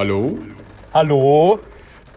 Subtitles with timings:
[0.00, 0.38] Hallo?
[0.94, 1.58] Hallo?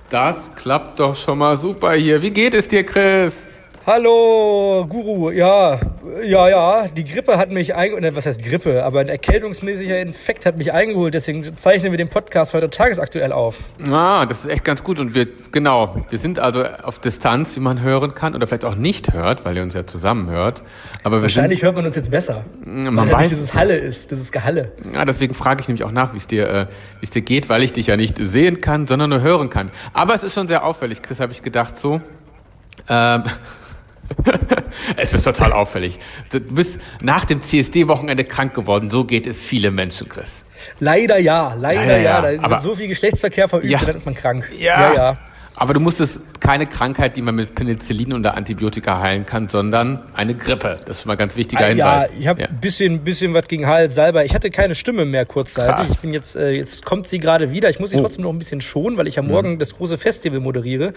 [0.07, 2.21] Das klappt doch schon mal super hier.
[2.21, 3.47] Wie geht es dir, Chris?
[3.87, 5.31] Hallo, Guru.
[5.31, 5.79] Ja,
[6.23, 6.87] ja, ja.
[6.87, 8.15] Die Grippe hat mich eingeholt.
[8.15, 8.83] Was heißt Grippe?
[8.83, 11.13] Aber ein erkältungsmäßiger Infekt hat mich eingeholt.
[11.13, 13.65] Deswegen zeichnen wir den Podcast heute tagesaktuell auf.
[13.89, 14.99] Ah, das ist echt ganz gut.
[14.99, 18.75] Und wir, genau, wir sind also auf Distanz, wie man hören kann oder vielleicht auch
[18.75, 20.63] nicht hört, weil ihr uns ja zusammen hört.
[21.03, 22.45] Aber Wahrscheinlich hört man uns jetzt besser.
[22.65, 24.71] Man weil weiß dieses Halle ist, dieses Gehalle.
[24.93, 26.67] Ja, deswegen frage ich nämlich auch nach, wie es dir, äh,
[26.99, 29.71] wie es dir geht, weil ich dich ja nicht sehen kann, sondern nur hören kann.
[29.93, 32.01] Aber es ist schon sehr auffällig, Chris, habe ich gedacht so.
[32.89, 33.23] Ähm,
[34.97, 35.99] es ist total auffällig.
[36.31, 38.89] Du bist nach dem CSD-Wochenende krank geworden.
[38.89, 40.45] So geht es viele Menschen, Chris.
[40.79, 42.03] Leider ja, leider, Leider ja.
[42.03, 43.79] ja, Da aber- wird so viel Geschlechtsverkehr verübt Ja.
[43.79, 44.49] dann ist man krank.
[44.57, 44.81] Ja.
[44.81, 44.93] ja.
[44.95, 45.17] ja.
[45.57, 50.33] Aber du musstest keine Krankheit, die man mit Penicillin oder Antibiotika heilen kann, sondern eine
[50.33, 50.77] Grippe.
[50.85, 52.11] Das ist mal ein ganz wichtiger Ah, Ja, Hinweis.
[52.19, 54.23] ich habe ein bisschen, bisschen was gegen Hals, Salber.
[54.25, 55.75] Ich hatte keine Stimme mehr kurzzeitig.
[55.75, 55.91] Krass.
[55.91, 57.69] Ich bin jetzt, äh, jetzt kommt sie gerade wieder.
[57.69, 58.01] Ich muss sie Oh.
[58.01, 60.93] trotzdem noch ein bisschen schonen, weil ich ja morgen das große Festival moderiere.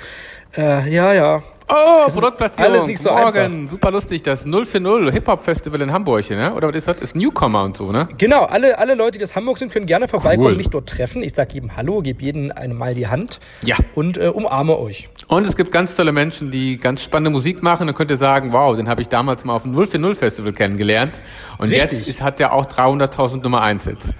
[0.57, 1.43] Äh, ja, ja.
[1.67, 2.73] Oh, ist Produktplatzierung.
[2.73, 6.53] alles nicht so Morgen, super lustig, das 040 Hip-Hop-Festival in Hamburg, ne?
[6.55, 6.99] Oder was ist das?
[6.99, 8.07] Ist Newcomer und so, ne?
[8.19, 10.57] Genau, alle, alle Leute, die aus Hamburg sind, können gerne vorbeikommen, Cool.
[10.57, 11.23] mich dort treffen.
[11.23, 13.77] Ich sage jedem Hallo, gebe jedem einmal die Hand Ja.
[13.95, 15.09] und äh, umarme euch.
[15.29, 17.87] Und es gibt ganz tolle Menschen, die ganz spannende Musik machen.
[17.87, 21.23] Dann könnt ihr sagen, wow, den habe ich damals mal auf dem 040 Festival kennengelernt.
[21.57, 21.93] Und Richtig.
[22.01, 24.11] jetzt ist, hat der auch 300.000 Nummer 1 Hits.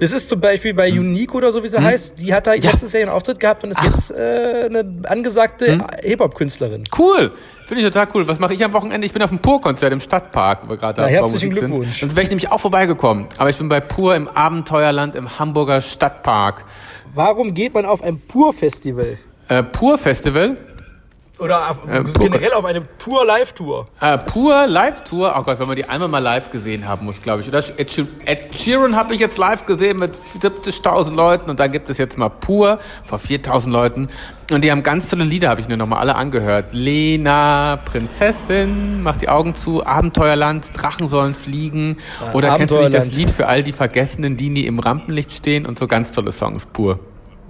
[0.00, 2.18] Das ist zum Beispiel bei Unique oder so, wie sie heißt.
[2.18, 2.62] Die hat da Hm.
[2.62, 2.70] Ja.
[2.70, 5.84] letztes Jahr einen Auftritt gehabt und ist jetzt äh, eine angesagte Hm.
[6.02, 6.84] Hip-Hop-Künstlerin.
[6.98, 7.32] Cool.
[7.66, 8.26] Finde ich total cool.
[8.26, 9.06] Was mache ich am Wochenende?
[9.06, 11.70] Ich bin auf dem Pur-Konzert im Stadtpark, wo wir gerade bei herzlichen Musik sind.
[11.74, 12.00] Glückwunsch.
[12.00, 13.26] Sonst wäre ich nämlich auch vorbeigekommen.
[13.38, 16.64] Aber ich bin bei Pur im Abenteuerland im Hamburger Stadtpark.
[17.14, 19.18] Warum geht man auf ein Pur-Festival?
[19.48, 20.56] Äh, Pur-Festival.
[21.40, 23.88] Oder auf, Äh, Pur- generell auf eine Pur-Live-Tour?
[24.00, 25.34] Äh, Pur Live-Tour.
[25.38, 27.48] Oh Gott, wenn man die einmal mal live gesehen haben muss, glaube ich.
[27.48, 31.48] Oder Ed, Sheer- Ed Sheeran habe ich jetzt live gesehen mit 70.000 Leuten.
[31.50, 34.08] Und dann gibt es jetzt mal Pur vor 4.000 Leuten.
[34.52, 36.72] Und die haben ganz tolle Lieder, habe ich mir nochmal alle angehört.
[36.72, 41.98] Lena, Prinzessin, macht die Augen zu, Abenteuerland, Drachen sollen fliegen.
[42.32, 43.12] Oder kennst du nicht das.
[43.14, 45.66] Lied für all die Vergessenen, die nie im Rampenlicht stehen?
[45.66, 46.98] Und so ganz tolle Songs, Pur.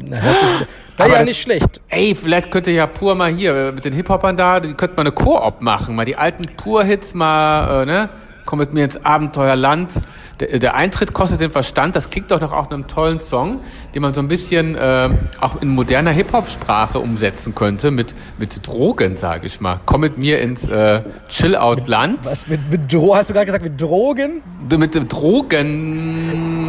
[0.06, 0.66] Na, herzlichen
[0.96, 1.80] War Aber ja nicht schlecht.
[1.88, 5.02] Ey, vielleicht könnte ja Pur mal hier äh, mit den Hip-Hopern da, die könnte mal
[5.02, 8.08] eine Koop machen, mal die alten Pur-Hits mal, äh, ne?
[8.46, 9.92] Komm mit mir ins Abenteuerland.
[10.40, 11.94] Der, der Eintritt kostet den Verstand.
[11.94, 13.60] Das klingt doch noch auch einem tollen Song,
[13.94, 19.16] den man so ein bisschen äh, auch in moderner Hip-Hop-Sprache umsetzen könnte, mit, mit Drogen,
[19.16, 19.80] sage ich mal.
[19.86, 22.24] Komm mit mir ins äh, Chill-Out-Land.
[22.24, 24.42] Was mit, mit Dro hast du gerade gesagt, mit Drogen?
[24.62, 24.72] Mit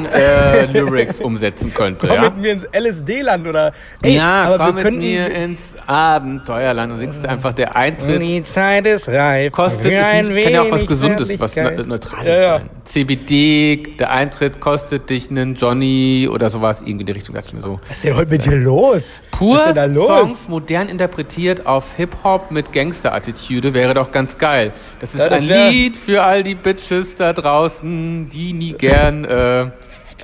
[0.03, 2.07] dem Drogen-Lyrics umsetzen könnte.
[2.07, 2.23] Komm ja?
[2.23, 3.71] mit mir ins LSD-Land oder.
[4.01, 8.21] Ey, ja, aber komm wir mit mir ins Abenteuerland und singst einfach der Eintritt.
[8.21, 9.51] Die Zeit ist reif.
[9.51, 12.57] Kostet, es ein kann ja auch was Gesundes, was ne Neutrales Ja, ja.
[12.59, 12.69] sein.
[12.85, 17.53] CBD, der Eintritt kostet dich einen Johnny oder sowas, irgendwie in die Richtung, dachte ich
[17.53, 17.79] mir so.
[17.87, 19.21] Was ist denn heute mit dir los?
[19.31, 20.07] Pur Was ist denn da los?
[20.07, 24.73] Songs modern interpretiert auf Hip-Hop mit Gangster-Attitüde wäre doch ganz geil.
[24.99, 29.67] Das ist das ein Lied für all die Bitches da draußen, die nie gern, äh,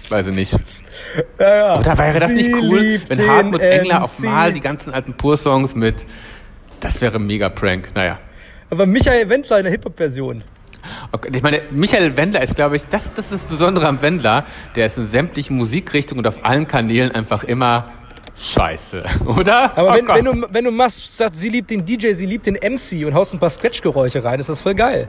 [0.09, 0.53] weiß ich nicht.
[1.40, 1.80] Ja, ja.
[1.80, 4.24] Oder wäre das nicht Sie cool, liebt wenn Hartmut Engler MC.
[4.24, 6.06] mal die ganzen alten Pur-Songs mit,
[6.80, 8.19] das wäre ein mega Prank, naja.
[8.69, 10.44] Aber Michael Wendler in der Hip-Hop-Version.
[11.12, 14.46] Okay, ich meine, Michael Wendler ist, glaube ich, das, das ist das Besondere am Wendler.
[14.75, 17.91] Der ist in sämtlichen Musikrichtungen und auf allen Kanälen einfach immer
[18.40, 19.78] scheiße, oder?
[19.78, 22.46] Aber Oh wenn, wenn, du, wenn du machst, sagt, sie liebt den DJ, sie liebt
[22.46, 25.08] den MC und haust ein paar Scratch-Geräusche rein, ist das voll geil.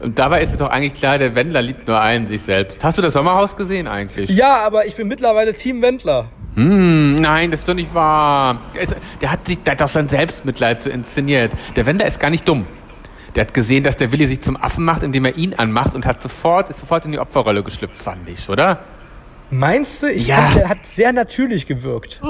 [0.00, 2.82] und dabei ist es doch eigentlich klar, der Wendler liebt nur einen, sich selbst.
[2.82, 4.30] Hast du das Sommerhaus gesehen eigentlich?
[4.30, 6.26] Ja, aber ich bin mittlerweile Team Wendler.
[6.54, 8.60] Hm, nein, das ist doch nicht wahr.
[9.20, 11.52] Der, hat sich, der hat doch sein Selbstmitleid so inszeniert.
[11.74, 12.66] Der Wendler ist gar nicht dumm.
[13.34, 16.06] Der hat gesehen, dass der Willi sich zum Affen macht, indem er ihn anmacht und
[16.06, 18.78] hat sofort, ist sofort in die Opferrolle geschlüpft, fand ich, oder?
[19.50, 20.10] Meinst du?
[20.10, 20.36] Ich Ja.
[20.36, 22.20] fand, der hat sehr natürlich gewirkt.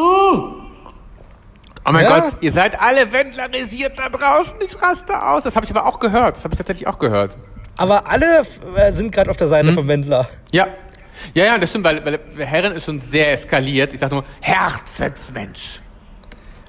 [1.86, 2.20] Oh mein Ja.
[2.20, 4.54] Gott, ihr seid alle wendlerisiert da draußen.
[4.64, 5.42] Ich raste aus.
[5.42, 6.36] Das habe ich aber auch gehört.
[6.36, 7.36] Das habe ich tatsächlich auch gehört.
[7.76, 8.42] Aber alle
[8.76, 9.74] äh, sind gerade auf der Seite Hm?
[9.74, 10.28] von Wendler.
[10.52, 10.68] Ja.
[11.34, 13.92] Ja, ja, das stimmt, weil, weil Herren ist schon sehr eskaliert.
[13.94, 15.80] Ich sag nur, Herzensmensch.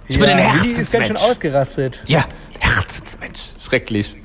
[0.07, 1.21] Ich bin ein Willi ist ganz schön Herzensmensch.
[1.31, 2.03] ausgerastet.
[2.07, 2.25] Ja,
[2.59, 3.41] Herzensmensch.
[3.59, 4.15] Schrecklich.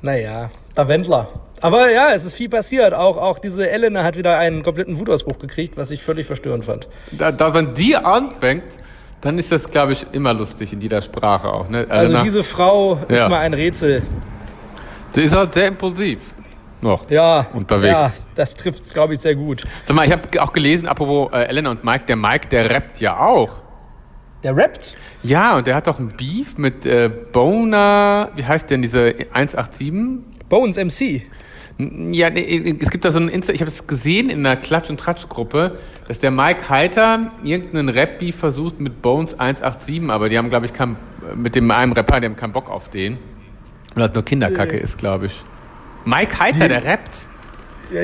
[0.00, 1.28] Naja, der Wendler.
[1.62, 2.92] Aber ja, es ist viel passiert.
[2.92, 6.88] Auch, auch diese Elena hat wieder einen kompletten Wutausbruch gekriegt, was ich völlig verstörend fand.
[7.12, 8.64] Da, da wenn die anfängt,
[9.20, 11.68] dann ist das, glaube ich, immer lustig in jeder Sprache auch.
[11.68, 11.86] Ne?
[11.88, 13.28] Also diese Frau ist Ja.
[13.28, 14.02] mal ein Rätsel.
[15.14, 16.18] die ist halt sehr impulsiv.
[16.80, 17.08] Noch.
[17.08, 17.92] Ja, Unterwegs.
[17.92, 19.62] Ja, das trifft glaube ich, sehr gut.
[19.84, 23.00] Sag mal, ich habe auch gelesen, apropos äh, Elena und Mike, der Mike, der rappt
[23.00, 23.60] ja auch.
[24.42, 24.96] Der rappt?
[25.22, 30.24] Ja, und der hat doch ein Beef mit äh, Boner, wie heißt denn diese 187?
[30.48, 31.22] Bones MC.
[32.12, 34.90] Ja, nee, es gibt da so ein Insta, ich habe das gesehen in einer Klatsch-
[34.90, 40.50] und Tratsch-Gruppe, dass der Mike Heiter irgendeinen Rap-Beef versucht mit Bones 187, aber die haben,
[40.50, 40.96] glaube ich, kein,
[41.34, 43.18] mit dem einen Rapper, die haben keinen Bock auf den.
[43.94, 45.42] Weil das nur Kinderkacke ist, glaube ich.
[46.04, 47.28] Mike Heiter, der rappt.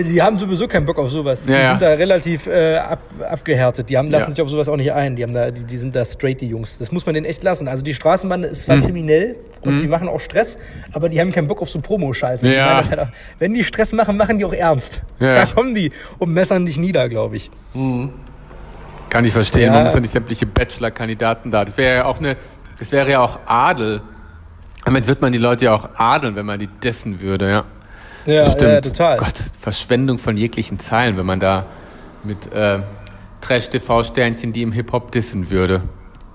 [0.05, 1.44] Die haben sowieso keinen Bock auf sowas.
[1.44, 1.69] Die Ja, ja.
[1.70, 3.88] sind da relativ äh, ab, abgehärtet.
[3.88, 4.31] Die haben, lassen Ja.
[4.31, 5.17] sich auf sowas auch nicht ein.
[5.17, 6.79] Die, haben da, die, die sind da straight, die Jungs.
[6.79, 7.69] Das muss man denen echt lassen.
[7.69, 8.85] Also die Straßenbahn ist zwar Mhm.
[8.85, 10.58] kriminell und die machen auch Stress,
[10.93, 12.46] aber die haben keinen Bock auf so Promo-Scheiße.
[12.49, 13.08] Die halt
[13.38, 15.00] wenn die Stress machen, machen die auch ernst.
[15.20, 15.35] Ja.
[15.37, 17.50] Da kommen die und messern dich nieder, glaube ich.
[19.11, 19.67] Kann ich verstehen.
[19.67, 19.73] Ja.
[19.73, 21.64] Man muss ja nicht sämtliche Bachelor-Kandidaten da.
[21.64, 22.37] Das wäre ja auch eine,
[22.79, 24.00] das wäre ja auch Adel.
[24.85, 27.64] Damit wird man die Leute ja auch adeln, wenn man die dessen würde, ja.
[28.28, 28.72] Ja, Stimmt.
[28.72, 29.16] ja total.
[29.16, 31.66] Gott, Verschwendung von jeglichen Zeilen, wenn man da
[32.25, 32.80] mit äh,
[33.40, 35.82] Trash-TV-Sternchen, die im Hip-Hop dissen würde.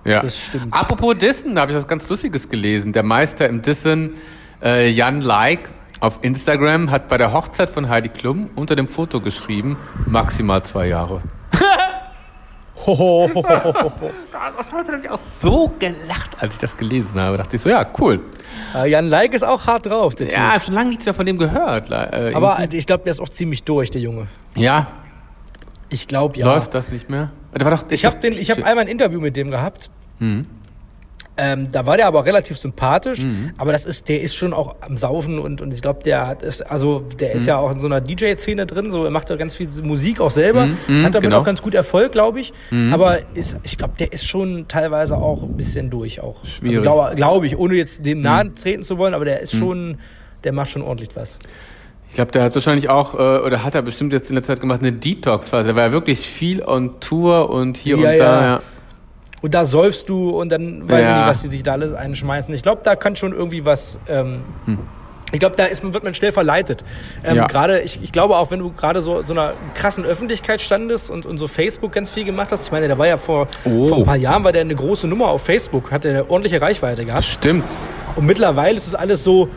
[0.03, 0.21] Ja.
[0.21, 0.73] Das stimmt.
[0.73, 2.93] Apropos Dissen, da habe ich was ganz Lustiges gelesen.
[2.93, 4.15] Der Meister im Dissen,
[4.61, 5.69] äh, Jan Like,
[5.99, 10.87] auf Instagram hat bei der Hochzeit von Heidi Klum unter dem Foto geschrieben, maximal zwei
[10.87, 11.21] Jahre.
[12.85, 17.37] Das habe ich auch so gelacht, als ich das gelesen habe.
[17.37, 18.19] Da dachte ich so, ja, cool.
[18.75, 21.25] Äh, Jan Like ist auch hart drauf, der Ja, habe schon lange nichts mehr von
[21.25, 21.89] dem gehört.
[21.89, 24.27] Äh, Aber irgendwie- ich glaube, der ist auch ziemlich durch, der Junge.
[24.55, 24.87] ja,
[25.89, 26.45] Ich glaube, ja.
[26.47, 27.31] läuft das nicht mehr?
[27.55, 29.89] Der war doch, Ich habe ich hab einmal ein Interview mit dem gehabt.
[31.35, 33.25] Ähm, da war der aber relativ sympathisch,
[33.57, 36.43] aber das ist, der ist schon auch am Saufen und, und ich glaube, der hat
[36.43, 39.35] ist, also der ist ja auch in so einer DJ-Szene drin, so er macht ja
[39.35, 41.39] ganz viel Musik auch selber, hat damit genau.
[41.39, 42.53] auch ganz gut Erfolg, glaube ich.
[42.91, 46.45] Aber ist, ich glaube, der ist schon teilweise auch ein bisschen durch auch.
[46.45, 46.77] Schwierig.
[46.77, 49.97] Also glaube glaub ich, ohne jetzt dem nahe treten zu wollen, aber der ist schon,
[50.43, 51.39] der macht schon ordentlich was.
[52.09, 54.61] Ich glaube, der hat wahrscheinlich auch, äh, oder hat er bestimmt jetzt in der Zeit
[54.61, 55.65] gemacht, eine Detox-Phase.
[55.65, 58.41] Der war ja wirklich viel on Tour und hier Ja, und da.
[58.41, 58.41] ja.
[58.41, 58.61] Ja.
[59.43, 61.17] Und da säufst du und dann weiß ich Ja.
[61.19, 62.51] nicht, was die sich da alles einschmeißen.
[62.55, 63.99] Ich glaube, da kann schon irgendwie was.
[64.07, 64.41] Ähm,
[65.33, 66.83] Ich glaube, da ist, wird man schnell verleitet.
[67.23, 67.37] Ähm, Hm.
[67.37, 67.47] Ja.
[67.47, 71.25] Gerade, ich, ich glaube auch, wenn du gerade so so einer krassen Öffentlichkeit standest und,
[71.25, 72.65] und so Facebook ganz viel gemacht hast.
[72.67, 73.85] Ich meine, der war ja vor, Oh.
[73.85, 77.03] vor ein paar Jahren war der eine große Nummer auf Facebook, hat eine ordentliche Reichweite
[77.03, 77.25] gehabt.
[77.25, 77.65] Stimmt.
[78.15, 79.49] Und mittlerweile ist es alles so,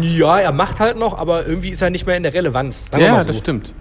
[0.00, 2.88] ja, er macht halt noch, aber irgendwie ist er nicht mehr in der Relevanz.
[2.90, 3.28] Sagen Ja, so.
[3.28, 3.72] das stimmt.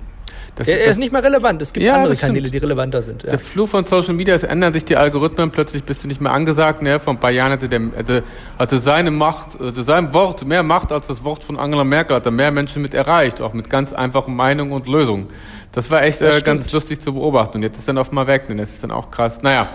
[0.56, 1.62] Das, Er, er das, ist nicht mehr relevant.
[1.62, 2.16] Es gibt Ja, andere.
[2.16, 3.24] Kanäle, die relevanter sind.
[3.24, 3.32] Ja.
[3.32, 6.32] der Fluch von Social Media, es ändern sich die Algorithmen, plötzlich bist du nicht mehr
[6.32, 6.82] angesagt.
[6.82, 7.00] Ne?
[7.00, 8.24] Vor ein paar Jahren hatte, der, hatte,
[8.58, 12.26] hatte seine Macht, hatte sein Wort mehr Macht als das Wort von Angela Merkel, hat
[12.26, 15.28] er mehr Menschen mit erreicht, auch mit ganz einfachen Meinungen und Lösungen.
[15.72, 17.58] Das war echt Das äh, ganz lustig zu beobachten.
[17.58, 19.42] Und jetzt ist er auf mal weg, denn das ist dann auch krass.
[19.42, 19.70] Naja,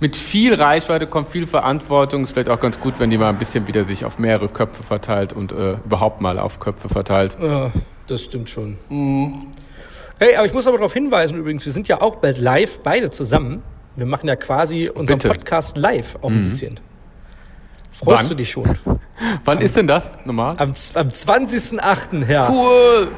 [0.00, 2.24] mit viel Reichweite kommt viel Verantwortung.
[2.24, 4.82] Ist vielleicht auch ganz gut, wenn die mal ein bisschen wieder sich auf mehrere Köpfe
[4.82, 7.36] verteilt und äh, überhaupt mal auf Köpfe verteilt.
[7.40, 7.70] Ja,
[8.06, 8.76] das stimmt schon.
[10.18, 13.10] Hey, aber ich muss aber darauf hinweisen übrigens, wir sind ja auch bald live, beide
[13.10, 13.62] zusammen.
[13.96, 15.28] Wir machen ja quasi unseren Bitte.
[15.28, 16.80] Podcast live auch ein bisschen.
[17.92, 18.28] Freust Wann?
[18.30, 18.78] du dich schon?
[19.44, 20.56] Wann ist denn das normal?
[20.58, 23.08] Am, am 20.08., Herr, Cool!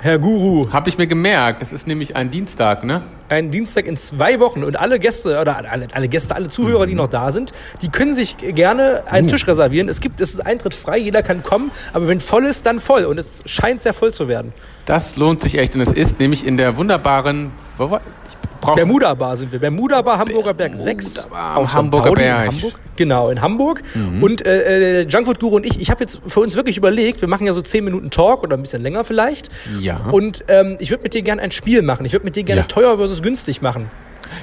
[0.00, 0.70] Herr Guru.
[0.72, 1.62] Habe ich mir gemerkt.
[1.62, 3.02] Es ist nämlich ein Dienstag, ne?
[3.28, 6.94] Ein Dienstag in zwei Wochen und alle Gäste oder alle, alle Gäste, alle Zuhörer, die
[6.94, 7.52] noch da sind,
[7.82, 9.88] die können sich gerne einen Tisch reservieren.
[9.88, 13.04] Es gibt, es ist Eintritt frei, jeder kann kommen, aber wenn voll ist, dann voll
[13.04, 14.52] und es scheint sehr voll zu werden.
[14.84, 15.74] Das lohnt sich echt.
[15.74, 17.50] Und es ist nämlich in der wunderbaren.
[17.76, 18.00] Wo war,
[18.42, 19.60] ich brauch, Bermuda Bar sind wir.
[19.60, 21.28] Bermuda Bar, Hamburger Berg Bermuda 6.
[21.28, 21.74] Bar, auf.
[21.74, 22.52] Hamburger Pauli in Berg.
[22.52, 22.74] Hamburg.
[22.96, 23.82] Genau, in Hamburg.
[24.20, 27.28] Und äh, äh, Junkfood Guru und ich, ich habe jetzt für uns wirklich überlegt, wir
[27.28, 29.50] machen ja so 10 Minuten Talk oder ein bisschen länger vielleicht.
[29.80, 30.00] Ja.
[30.10, 32.06] Und ähm, ich würde mit dir gerne ein Spiel machen.
[32.06, 32.66] Ich würde mit dir gerne Ja.
[32.66, 33.90] teuer versus günstig machen.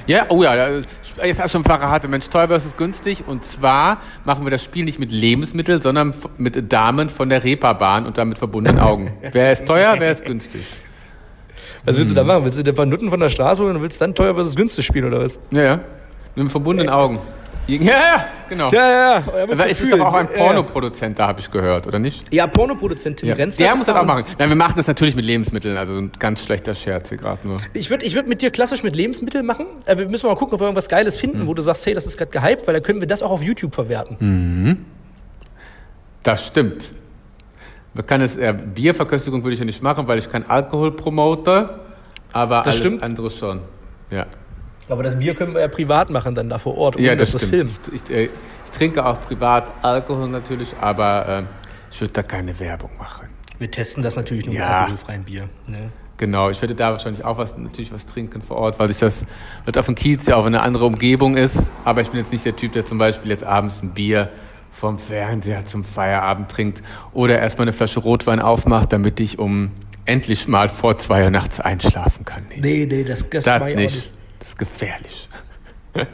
[0.06, 0.68] Ja, oh ja,
[1.22, 3.24] jetzt hast du schon verraten, Mensch, teuer versus günstig.
[3.26, 8.06] Und zwar machen wir das Spiel nicht mit Lebensmitteln, sondern mit Damen von der Reeperbahn
[8.06, 9.12] und damit verbundenen Augen.
[9.32, 10.62] wer ist teuer, wer ist günstig?
[11.84, 12.26] Was willst du Mhm.
[12.26, 12.44] da machen?
[12.44, 14.84] Willst du den paar Nutten von der Straße holen und willst dann teuer versus günstig
[14.86, 15.38] spielen oder was?
[15.50, 15.80] Ja, ja.
[16.34, 17.18] Mit verbundenen Augen.
[17.66, 18.70] Ja, ja, genau.
[18.72, 19.46] Ja, ja, ja.
[19.46, 20.38] Muss Also ist doch auch ein Ja, ja.
[20.44, 22.22] Pornoproduzent, da habe ich gehört, oder nicht?
[22.30, 23.36] Ja, Pornoproduzent Tim Ja.
[23.36, 23.56] Renz.
[23.56, 24.24] Der muss da das auch machen.
[24.38, 27.56] Nein, wir machen das natürlich mit Lebensmitteln, also ein ganz schlechter Scherz hier gerade nur.
[27.72, 29.64] Ich würde ich würd mit dir klassisch mit Lebensmitteln machen.
[29.86, 31.46] Äh, wir müssen mal gucken, ob wir irgendwas Geiles finden, Hm.
[31.46, 33.42] wo du sagst, hey, das ist gerade gehypt, weil dann können wir das auch auf
[33.42, 34.84] YouTube verwerten.
[36.22, 36.92] Das stimmt.
[37.94, 41.78] Man kann es, äh, Bierverköstigung würde ich ja nicht machen, weil ich kein Alkohol promote,
[42.32, 43.02] aber Das alles stimmt.
[43.02, 43.60] andere schon.
[44.10, 44.26] Ja,
[44.88, 47.30] Aber das Bier können wir ja privat machen dann da vor Ort, ohne ja das
[47.32, 47.70] dass wir stimmt.
[47.86, 48.02] filmen.
[48.06, 51.42] Ich, äh, ich trinke auch privat Alkohol natürlich, aber äh,
[51.90, 53.28] ich würde da keine Werbung machen.
[53.58, 54.60] Wir testen das natürlich nur Ja.
[54.62, 55.48] mit alkoholfreiem Bier.
[55.68, 55.90] Ne?
[56.16, 59.24] Genau, ich werde da wahrscheinlich auch was, natürlich was trinken vor Ort, weil sich das
[59.64, 61.70] wird auf dem Kiez ja auch eine andere Umgebung ist.
[61.84, 64.28] Aber ich bin jetzt nicht der Typ, der zum Beispiel jetzt abends ein Bier
[64.74, 69.70] vom Fernseher zum Feierabend trinkt oder erstmal eine Flasche Rotwein aufmacht, damit ich um
[70.04, 72.42] endlich mal vor zwei Uhr nachts einschlafen kann.
[72.50, 73.76] Nee, Nee, nee, das, das, das ja nicht.
[73.78, 74.10] nicht.
[74.40, 75.28] Das ist gefährlich.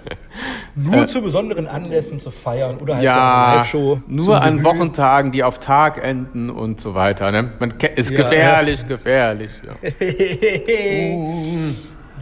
[0.74, 4.00] Nur zu besonderen Anlässen zu feiern oder halt so eine Ja, Live-Show.
[4.06, 4.64] nur an Debüt.
[4.66, 7.30] Wochentagen, die auf Tag enden und so weiter.
[7.32, 7.52] Ne?
[7.58, 9.50] Man ist Ja, gefährlich, gefährlich.
[9.66, 9.90] Ja.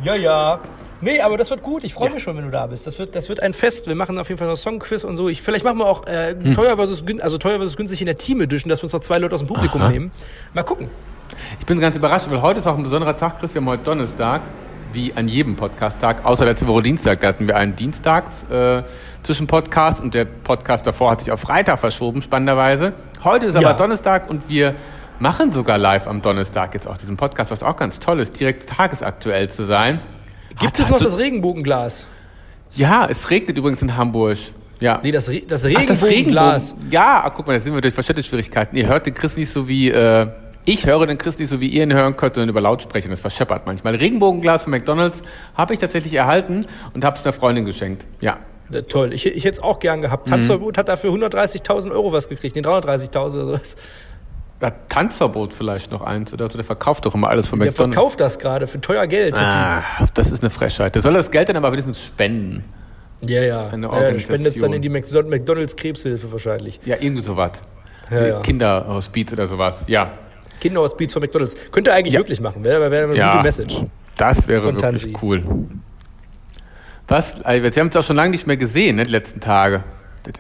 [0.04, 0.60] Ja, ja.
[1.00, 1.84] Nee, aber das wird gut.
[1.84, 2.86] Ich freue mich schon, wenn du da bist.
[2.86, 3.86] Das wird, das wird ein Fest.
[3.86, 5.28] Wir machen auf jeden Fall noch Songquiz und so.
[5.28, 6.54] Ich, vielleicht machen wir auch äh, Hm.
[6.54, 9.18] teuer versus also teuer versus günstig in der Team Edition, dass wir uns noch zwei
[9.18, 9.90] Leute aus dem Publikum Aha.
[9.90, 10.10] nehmen.
[10.54, 10.88] Mal gucken.
[11.60, 13.54] Ich bin ganz überrascht, weil heute ist auch ein besonderer Tag, Chris.
[13.54, 14.42] Wir haben heute Donnerstag,
[14.92, 17.20] wie an jedem Podcast-Tag, außer letzte Woche Dienstag.
[17.20, 18.82] Da hatten wir einen Dienstags äh,
[19.22, 22.94] zwischen Podcast und der Podcast davor hat sich auf Freitag verschoben, spannenderweise.
[23.22, 23.72] Heute ist aber Ja.
[23.74, 24.74] Donnerstag und wir
[25.20, 28.68] machen sogar live am Donnerstag jetzt auch diesen Podcast, was auch ganz toll ist, direkt
[28.70, 30.00] tagesaktuell zu sein.
[30.60, 32.06] Gibt Hat- es noch das Regenbogenglas?
[32.74, 34.38] Ja, es regnet übrigens in Hamburg.
[34.80, 35.00] Ja.
[35.02, 36.70] Nee, das, Re das Regenbogenglas.
[36.72, 36.92] Regenbogen.
[36.92, 38.76] Ja, ach, guck mal, da sind wir durch Verständnisschwierigkeiten.
[38.78, 40.26] Ihr hört den Chris nicht so wie, äh,
[40.64, 43.08] ich höre den Chris nicht so wie ihr ihn hören könnt, sondern über Lautsprecher.
[43.08, 43.94] Das verscheppert manchmal.
[43.96, 45.22] Regenbogenglas von McDonalds
[45.56, 48.06] habe ich tatsächlich erhalten und habe es einer Freundin geschenkt.
[48.20, 48.38] Ja.
[48.70, 49.14] Ja, toll.
[49.14, 50.28] Ich, ich hätte es auch gern gehabt.
[50.28, 52.54] Tanzverbot hat dafür 130.000 Euro was gekriegt.
[52.54, 53.76] Nee, 330.000 oder sowas.
[54.60, 56.58] Hat Tanzverbot vielleicht noch eins oder so.
[56.58, 57.94] Der verkauft doch immer alles von Der McDonalds.
[57.94, 59.36] verkauft das gerade für teuer Geld.
[59.36, 59.82] der Ah,
[60.14, 60.94] das ist eine Frechheit.
[60.96, 62.64] Der soll das Geld dann aber wenigstens spenden.
[63.20, 63.68] Ja, ja.
[63.68, 66.80] Der spendet es dann in die McDo- McDonalds Krebshilfe wahrscheinlich.
[66.84, 67.62] Ja, irgendwie sowas.
[68.10, 68.40] Ja, ja.
[68.40, 69.84] Kinderhospiz oder sowas.
[69.86, 70.12] Ja.
[70.60, 71.54] Kinderhospiz von McDonalds.
[71.70, 72.20] Könnte eigentlich Ja.
[72.20, 72.64] wirklich machen.
[72.64, 73.30] Wäre wäre eine Ja.
[73.30, 73.82] gute Message.
[74.16, 75.16] Das wäre Von wirklich Tansi.
[75.22, 75.42] cool.
[77.06, 77.40] Was?
[77.42, 79.84] Also, Sie haben es auch schon lange nicht mehr gesehen, ne, die letzten Tage.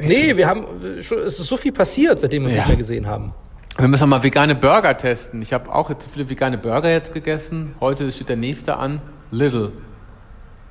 [0.00, 0.66] Nee, wir haben
[1.00, 2.60] schon, es ist so viel passiert, seitdem wir uns Ja.
[2.62, 3.32] nicht mehr gesehen haben.
[3.78, 5.40] Wir müssen mal vegane Burger testen.
[5.40, 7.76] Ich habe auch jetzt viele vegane Burger jetzt gegessen.
[7.78, 9.00] Heute steht der nächste an.
[9.30, 9.70] Lidl.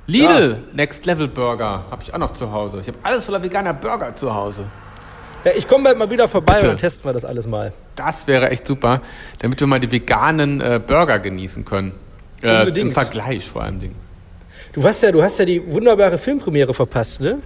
[0.06, 2.80] Lidl, Next Level Burger, habe ich auch noch zu Hause.
[2.80, 4.66] Ich habe alles voller veganer Burger zu Hause.
[5.42, 6.66] Ja, ich komme bald mal wieder vorbei Bitte.
[6.66, 7.72] und dann testen wir das alles mal.
[7.96, 9.00] Das wäre echt super,
[9.38, 11.92] damit wir mal die veganen äh, Burger genießen können.
[12.42, 12.92] Äh, Im.
[12.92, 13.80] Vergleich vor allem.
[13.80, 13.94] Ding.
[14.74, 17.38] Du hast ja, du hast ja die wunderbare Filmpremiere verpasst, ne?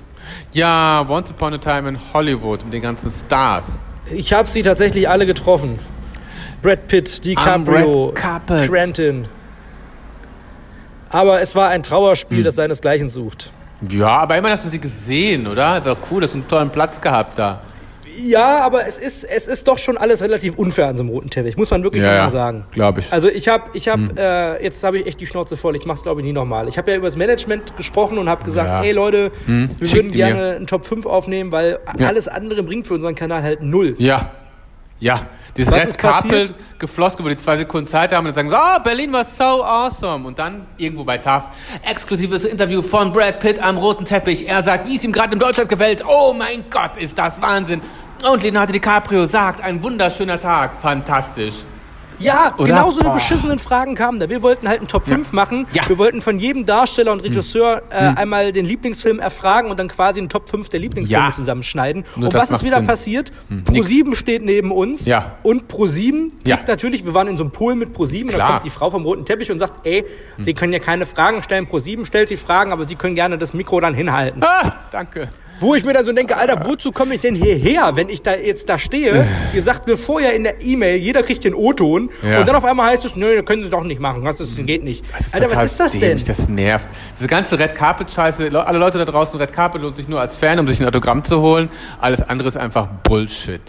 [0.52, 3.80] Ja, Once Upon a Time in Hollywood mit den ganzen Stars.
[4.10, 5.78] Ich habe sie tatsächlich alle getroffen.
[6.62, 8.12] Brad Pitt, DiCaprio.
[8.66, 9.26] Quentin.
[11.10, 12.44] Aber es war ein Trauerspiel, Hm.
[12.44, 13.52] das seinesgleichen sucht.
[13.88, 15.84] Ja, aber immerhin hast du sie gesehen, oder?
[15.84, 17.60] Wäre cool, dass du einen tollen Platz gehabt da.
[18.16, 21.30] Ja, aber es ist, es ist doch schon alles relativ unfair an so einem roten
[21.30, 22.64] Teppich, muss man wirklich Ja, mal ja, sagen.
[22.72, 23.12] glaub ich.
[23.12, 25.76] Also ich habe, ich habe, äh, jetzt habe ich echt die Schnauze voll.
[25.76, 26.68] Ich mache es glaube ich nie nochmal.
[26.68, 28.78] Ich habe ja über das Management gesprochen und habe gesagt, Ja.
[28.80, 30.56] Hm, ey Leute, wir schickt würden gerne mir.
[30.56, 32.08] einen Top 5 aufnehmen, weil Ja.
[32.08, 33.94] alles andere bringt für unseren Kanal halt null.
[33.98, 34.30] Ja.
[35.00, 35.14] Ja.
[35.54, 38.78] Dieses Was Red ist Carpet geflossen, wo die zwei Sekunden Zeit haben und dann sagen,
[38.78, 40.26] oh, Berlin war so awesome.
[40.26, 41.50] Und dann irgendwo bei TAF,
[41.86, 44.48] exklusives Interview von Brad Pitt am roten Teppich.
[44.48, 46.02] Er sagt, wie es ihm gerade in Deutschland gefällt.
[46.08, 47.82] Oh mein Gott, ist das Wahnsinn.
[48.30, 50.76] Und Leonardo DiCaprio sagt, ein wunderschöner Tag.
[50.80, 51.54] Fantastisch.
[52.18, 52.66] Ja, Oder?
[52.68, 54.28] genau so eine beschissenen Fragen kamen da.
[54.30, 55.66] Wir wollten halt einen Top 5 machen.
[55.72, 55.82] Ja.
[55.82, 55.88] Hm.
[55.88, 60.20] Wir wollten von jedem Darsteller und Regisseur äh, einmal den Lieblingsfilm erfragen und dann quasi
[60.20, 61.32] einen Top 5 der Lieblingsfilme Ja.
[61.32, 62.04] zusammenschneiden.
[62.14, 62.86] Nur und was ist wieder Sinn.
[62.86, 63.32] passiert?
[63.48, 65.32] Hm, Pro7 steht neben uns Ja.
[65.42, 66.58] und Pro7 kriegt Ja.
[66.68, 68.40] natürlich, wir waren in so einem Pool mit Pro7 und dann.
[68.42, 68.46] Hm.
[68.52, 70.04] kommt die Frau vom roten Teppich und sagt, ey,
[70.38, 71.66] Sie können ja keine Fragen stellen.
[71.66, 74.44] Pro7 stellt Sie Fragen, aber Sie können gerne das Mikro dann hinhalten.
[74.44, 75.28] Ah, danke.
[75.62, 78.34] Wo ich mir dann so denke, Alter, wozu komme ich denn hierher, wenn ich da
[78.34, 79.26] jetzt da stehe?
[79.54, 82.40] Ihr sagt mir vorher in der E-Mail, jeder kriegt den O-Ton Ja.
[82.40, 84.56] und dann auf einmal heißt es, nö, das können Sie doch nicht machen, das ist,
[84.66, 85.04] geht nicht.
[85.16, 86.00] Das Alter, was ist das denn?
[86.00, 86.88] dämlich, Das nervt.
[87.16, 90.20] Diese ganze Red Carpet Scheiße, Le- alle Leute da draußen, Red Carpet lohnt sich nur
[90.20, 91.70] als Fan, um sich ein Autogramm zu holen.
[92.00, 93.60] Alles andere ist einfach Bullshit.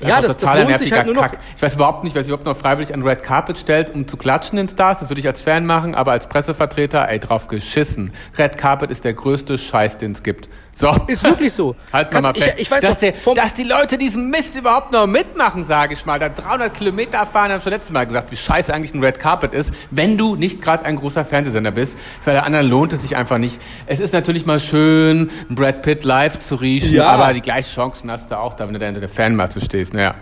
[0.00, 1.38] Ja, das- das lohnt sich halt nur noch- Kack.
[1.54, 4.16] Ich weiß überhaupt nicht, wer sich überhaupt noch freiwillig an Red Carpet stellt, um zu
[4.16, 4.98] klatschen den Stars.
[5.00, 8.10] Das würde ich als Fan machen, aber als Pressevertreter, ey, drauf geschissen.
[8.38, 10.48] Red Carpet ist der größte Scheiß, den es gibt.
[10.74, 10.90] So.
[11.06, 11.76] Ist wirklich so.
[11.92, 12.54] Halt mal, fest.
[12.56, 16.06] ich, ich weiß dass, der, dass die Leute diesen Mist überhaupt noch mitmachen, sage ich
[16.06, 16.18] mal.
[16.18, 19.52] Da 300 Kilometer fahren, haben schon letztes Mal gesagt, wie scheiße eigentlich ein Red Carpet
[19.54, 21.98] ist, wenn du nicht gerade ein großer Fernsehsender bist.
[22.22, 23.60] Für alle anderen lohnt es sich einfach nicht.
[23.86, 27.10] Es ist natürlich mal schön, Brad Pitt live zu riechen, Ja.
[27.10, 29.92] aber die gleichen Chancen hast du auch da, wenn du da hinter der Fanmasse stehst.
[29.94, 30.14] Naja.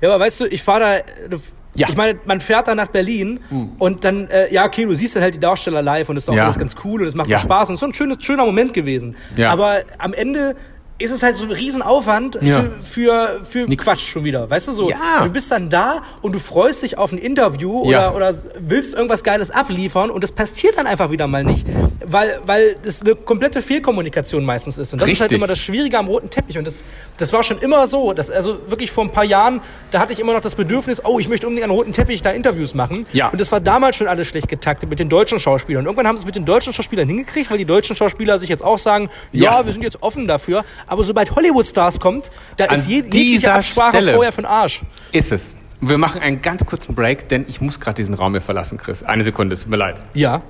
[0.00, 1.36] ja, aber weißt du, ich fahre da,
[1.74, 1.88] Ja.
[1.88, 3.40] Ich meine, man fährt da nach Berlin
[3.78, 6.28] und dann, äh, ja, okay, du siehst dann halt die Darsteller live und das ist
[6.28, 6.44] auch Ja.
[6.44, 7.38] alles ganz cool und es macht Ja.
[7.38, 9.16] auch Spaß und es ist so ein schönes, schöner Moment gewesen.
[9.36, 9.50] Ja.
[9.50, 10.54] Aber am Ende
[11.02, 12.62] ist es halt so ein Riesenaufwand Ja.
[12.62, 13.84] für, für, für Nix.
[13.84, 14.48] Quatsch schon wieder.
[14.48, 14.88] Weißt du so?
[14.90, 15.24] Ja.
[15.24, 18.12] Du bist dann da und du freust dich auf ein Interview oder, Ja.
[18.12, 21.66] oder willst irgendwas Geiles abliefern und das passiert dann einfach wieder mal nicht,
[22.06, 24.92] weil, weil das eine komplette Fehlkommunikation meistens ist.
[24.92, 25.38] Und das ist halt Richtig.
[25.38, 26.58] immer das Schwierige am roten Teppich.
[26.58, 26.84] Und das,
[27.16, 28.12] das war schon immer so.
[28.12, 31.18] Das, also wirklich vor ein paar Jahren, da hatte ich immer noch das Bedürfnis, oh,
[31.18, 33.06] ich möchte unbedingt an roten Teppich da Interviews machen.
[33.12, 33.28] Ja.
[33.28, 35.80] Und das war damals schon alles schlecht getaktet mit den deutschen Schauspielern.
[35.82, 38.48] Und irgendwann haben sie es mit den deutschen Schauspielern hingekriegt, weil die deutschen Schauspieler sich
[38.48, 39.66] jetzt auch sagen, ja, Ja.
[39.66, 40.64] wir sind jetzt offen dafür.
[40.92, 44.12] Aber sobald Hollywood-Stars kommt, da An ist je, jegliche Absprache Stelle.
[44.12, 44.82] vorher von Arsch.
[45.10, 45.54] Ist es.
[45.80, 49.02] Wir machen einen ganz kurzen Break, denn ich muss gerade diesen Raum hier verlassen, Chris.
[49.02, 50.02] Eine Sekunde, es tut mir leid.
[50.12, 50.42] Ja.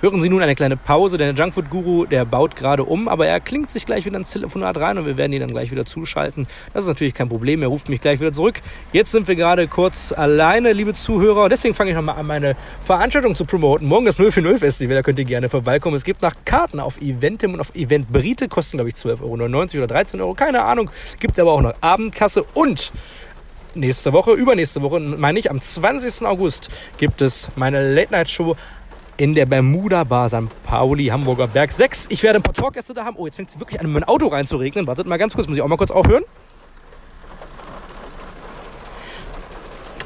[0.00, 3.40] Hören Sie nun eine kleine Pause, denn der Junkfood-Guru, der baut gerade um, aber er
[3.40, 6.46] klingt sich gleich wieder ins Telefonat rein und wir werden ihn dann gleich wieder zuschalten.
[6.74, 8.60] Das ist natürlich kein Problem, er ruft mich gleich wieder zurück.
[8.92, 13.34] Jetzt sind wir gerade kurz alleine, liebe Zuhörer, deswegen fange ich nochmal an, meine Veranstaltung
[13.34, 13.88] zu promoten.
[13.88, 15.96] Morgen das 040 Festival, da könnt ihr gerne vorbeikommen.
[15.96, 19.84] Es gibt nach Karten auf Eventim und auf Event Brite, kosten glaube ich 12,99 Euro
[19.84, 20.90] oder 13 Euro, keine Ahnung.
[21.20, 22.92] Gibt aber auch noch Abendkasse und
[23.74, 26.26] nächste Woche, übernächste Woche, meine ich, am 20.
[26.26, 28.56] August gibt es meine Late-Night-Show
[29.16, 30.62] in der Bermuda Bar St.
[30.64, 32.06] Pauli, Hamburger Berg 6.
[32.10, 33.16] Ich werde ein paar Talkgäste da haben.
[33.16, 34.86] Oh, jetzt fängt es wirklich an, in mein Auto reinzuregnen.
[34.86, 36.24] Wartet mal ganz kurz, muss ich auch mal kurz aufhören.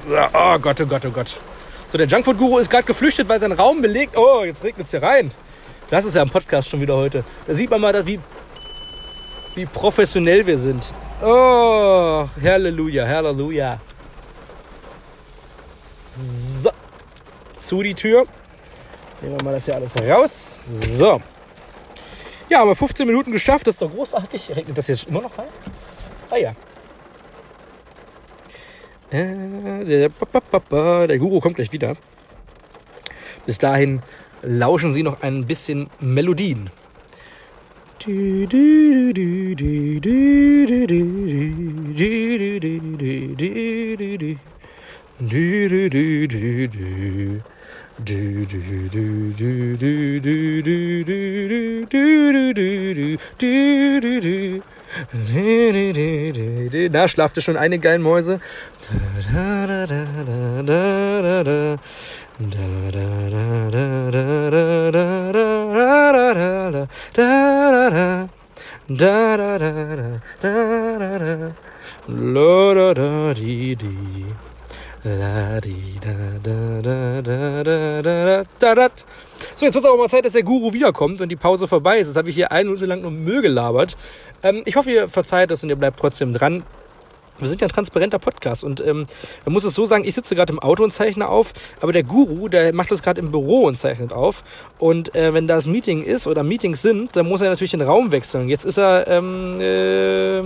[0.08, 1.40] Oh Gott, oh Gott, oh Gott.
[1.88, 4.16] So, der Junkfood-Guru ist gerade geflüchtet, weil sein Raum belegt.
[4.16, 5.32] Oh, jetzt regnet es hier rein.
[5.90, 7.24] Das ist ja im Podcast schon wieder heute.
[7.46, 8.20] Da sieht man mal, wie,
[9.56, 10.94] wie professionell wir sind.
[11.20, 13.76] Oh, Halleluja, Halleluja.
[16.62, 16.70] So,
[17.58, 18.26] zu die Tür.
[19.20, 20.66] Nehmen wir mal das hier alles raus.
[20.70, 21.20] So.
[22.48, 23.66] Ja, haben wir 15 Minuten geschafft.
[23.66, 24.56] Das ist doch großartig.
[24.56, 25.48] Regnet das jetzt immer noch rein?
[26.30, 26.54] Ah ja.
[29.10, 30.08] Äh,
[31.06, 31.96] der Guru kommt gleich wieder.
[33.44, 34.02] Bis dahin
[34.42, 36.70] lauschen Sie noch ein bisschen Melodien.
[56.90, 58.40] Da schlaft ihr schon eine geilen Mäuse.
[59.32, 60.04] La da da.
[60.62, 61.76] La di
[62.40, 63.30] da da
[63.70, 65.14] da da da da
[73.36, 74.49] da da.
[79.56, 81.98] So, jetzt wird es auch mal Zeit, dass der Guru wiederkommt und die Pause vorbei
[81.98, 82.08] ist.
[82.08, 83.96] Jetzt habe ich hier eine Minute lang nur Müll gelabert.
[84.42, 86.64] Ähm, ich hoffe, ihr verzeiht das und ihr bleibt trotzdem dran.
[87.38, 89.06] Wir sind ja ein transparenter Podcast und ähm,
[89.46, 92.02] man muss es so sagen, ich sitze gerade im Auto und zeichne auf, aber der
[92.02, 94.44] Guru, der macht das gerade im Büro und zeichnet auf.
[94.78, 98.12] Und äh, wenn das Meeting ist oder Meetings sind, dann muss er natürlich den Raum
[98.12, 98.50] wechseln.
[98.50, 100.42] Jetzt ist er ähm, äh,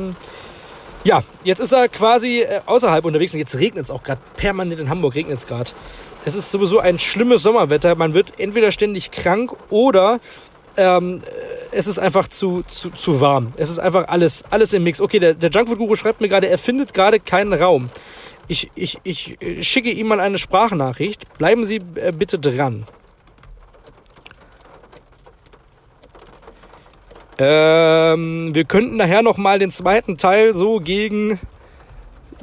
[1.05, 4.81] ja, jetzt ist er quasi äh, außerhalb unterwegs und jetzt regnet es auch gerade permanent
[4.81, 5.71] in Hamburg, regnet es gerade.
[6.25, 7.95] Es ist sowieso ein schlimmes Sommerwetter.
[7.95, 10.21] Man wird entweder ständig krank oder
[10.77, 11.23] ähm,
[11.71, 13.53] es ist einfach zu, zu, zu warm.
[13.57, 15.01] Es ist einfach alles, alles im Mix.
[15.01, 17.91] Okay, der, der Junkfood-Guru schreibt mir gerade, er findet gerade keinen Raum.
[18.49, 21.39] Ich, ich, ich schicke ihm mal eine Sprachnachricht.
[21.39, 22.85] Bleiben Sie äh, bitte dran.
[27.39, 31.41] Ähm, wir könnten nachher noch mal den zweiten Teil so gegen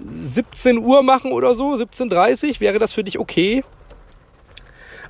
[0.09, 3.63] 17 Uhr machen oder so, 17.30 Wäre das für dich okay?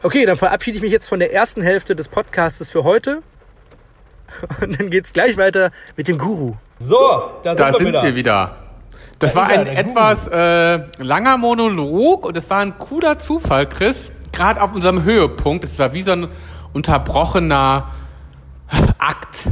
[0.03, 3.21] Okay, dann verabschiede ich mich jetzt von der ersten Hälfte des Podcastes für heute.
[4.61, 6.55] Und dann geht's gleich weiter mit dem Guru.
[6.79, 6.97] So,
[7.43, 8.03] da sind, da wir, sind wieder.
[8.03, 8.55] wir, wieder.
[9.19, 14.11] Das da war ein etwas äh, langer Monolog und es war ein cooler Zufall, Chris.
[14.31, 15.63] Gerade auf unserem Höhepunkt.
[15.63, 16.27] Es war wie so ein
[16.73, 17.91] unterbrochener
[18.97, 19.49] Akt.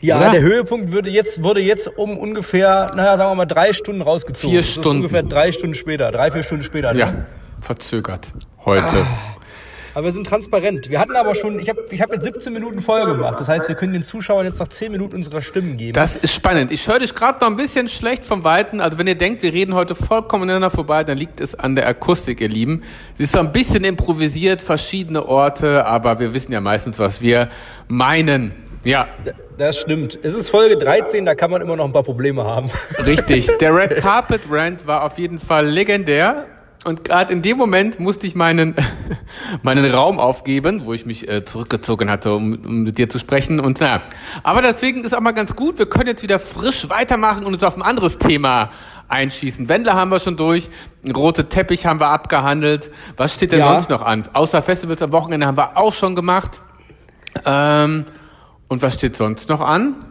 [0.00, 0.30] Ja, Oder?
[0.30, 4.50] der Höhepunkt würde jetzt, wurde jetzt um ungefähr, naja, sagen wir mal, drei Stunden rausgezogen.
[4.50, 4.82] Vier Stunden.
[4.82, 6.92] Das ist ungefähr drei Stunden später, drei, vier Stunden später.
[6.92, 7.00] Ne?
[7.00, 7.14] Ja,
[7.60, 8.32] verzögert.
[8.64, 8.84] Heute.
[8.84, 9.36] Ah,
[9.94, 10.90] aber wir sind transparent.
[10.90, 13.40] Wir hatten aber schon, ich habe ich hab jetzt 17 Minuten voll gemacht.
[13.40, 15.94] Das heißt, wir können den Zuschauern jetzt noch 10 Minuten unserer Stimmen geben.
[15.94, 16.70] Das ist spannend.
[16.70, 18.82] Ich höre dich gerade noch ein bisschen schlecht vom Weiten.
[18.82, 21.86] Also wenn ihr denkt, wir reden heute vollkommen ineinander vorbei, dann liegt es an der
[21.88, 22.82] Akustik, ihr Lieben.
[23.14, 27.48] Sie ist so ein bisschen improvisiert, verschiedene Orte, aber wir wissen ja meistens, was wir
[27.88, 28.65] meinen.
[28.86, 29.08] Ja.
[29.58, 30.16] Das stimmt.
[30.22, 32.70] Es ist Folge 13, da kann man immer noch ein paar Probleme haben.
[33.04, 33.50] Richtig.
[33.58, 36.46] Der Red Carpet Rant war auf jeden Fall legendär.
[36.84, 38.76] Und gerade in dem Moment musste ich meinen,
[39.62, 43.58] meinen Raum aufgeben, wo ich mich äh, zurückgezogen hatte, um, um mit dir zu sprechen.
[43.58, 44.02] Und naja,
[44.44, 45.80] aber deswegen ist auch mal ganz gut.
[45.80, 48.70] Wir können jetzt wieder frisch weitermachen und uns auf ein anderes Thema
[49.08, 49.68] einschießen.
[49.68, 50.70] Wendler haben wir schon durch,
[51.12, 52.92] rote Teppich haben wir abgehandelt.
[53.16, 53.68] Was steht denn ja.
[53.68, 54.28] sonst noch an?
[54.32, 56.62] Außer Festivals am Wochenende haben wir auch schon gemacht.
[57.44, 58.04] Ähm,
[58.68, 60.06] und was steht sonst noch an?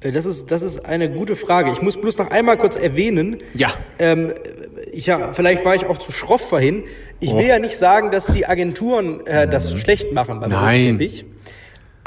[0.00, 1.72] Äh, das ist, das ist eine gute Frage.
[1.72, 3.38] Ich muss bloß noch einmal kurz erwähnen.
[3.54, 3.68] Ja.
[3.98, 4.32] Ähm,
[4.92, 6.84] ich, ja, vielleicht war ich auch zu schroff vorhin.
[7.20, 7.38] Ich oh.
[7.38, 10.98] will ja nicht sagen, dass die Agenturen äh, das schlecht machen beim Nein.
[10.98, 11.24] Teppich.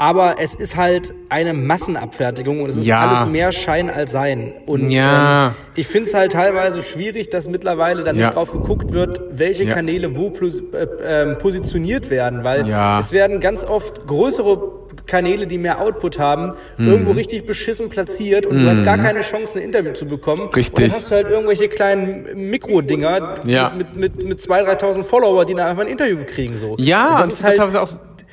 [0.00, 3.00] Aber es ist halt eine Massenabfertigung und es ist ja.
[3.00, 4.52] alles mehr Schein als Sein.
[4.64, 5.48] Und ja.
[5.48, 8.26] ähm, ich finde es halt teilweise schwierig, dass mittlerweile dann ja.
[8.26, 10.82] nicht drauf geguckt wird, welche Kanäle wo äh,
[11.22, 12.44] äh, positioniert werden.
[12.44, 12.60] Weil
[13.00, 16.86] es werden ganz oft größere Kanäle, die mehr Output haben, mhm.
[16.86, 18.64] irgendwo richtig beschissen platziert und mhm.
[18.64, 19.02] du hast gar mhm.
[19.02, 20.48] keine Chance, ein Interview zu bekommen.
[20.54, 20.84] Richtig.
[20.84, 23.70] Und dann hast du halt irgendwelche kleinen Mikrodinger ja.
[23.70, 26.56] mit, mit, mit, mit 2.000, 3.000 Follower, die dann einfach ein Interview kriegen.
[26.56, 26.76] So.
[26.78, 27.88] Ja, und das ist halt auch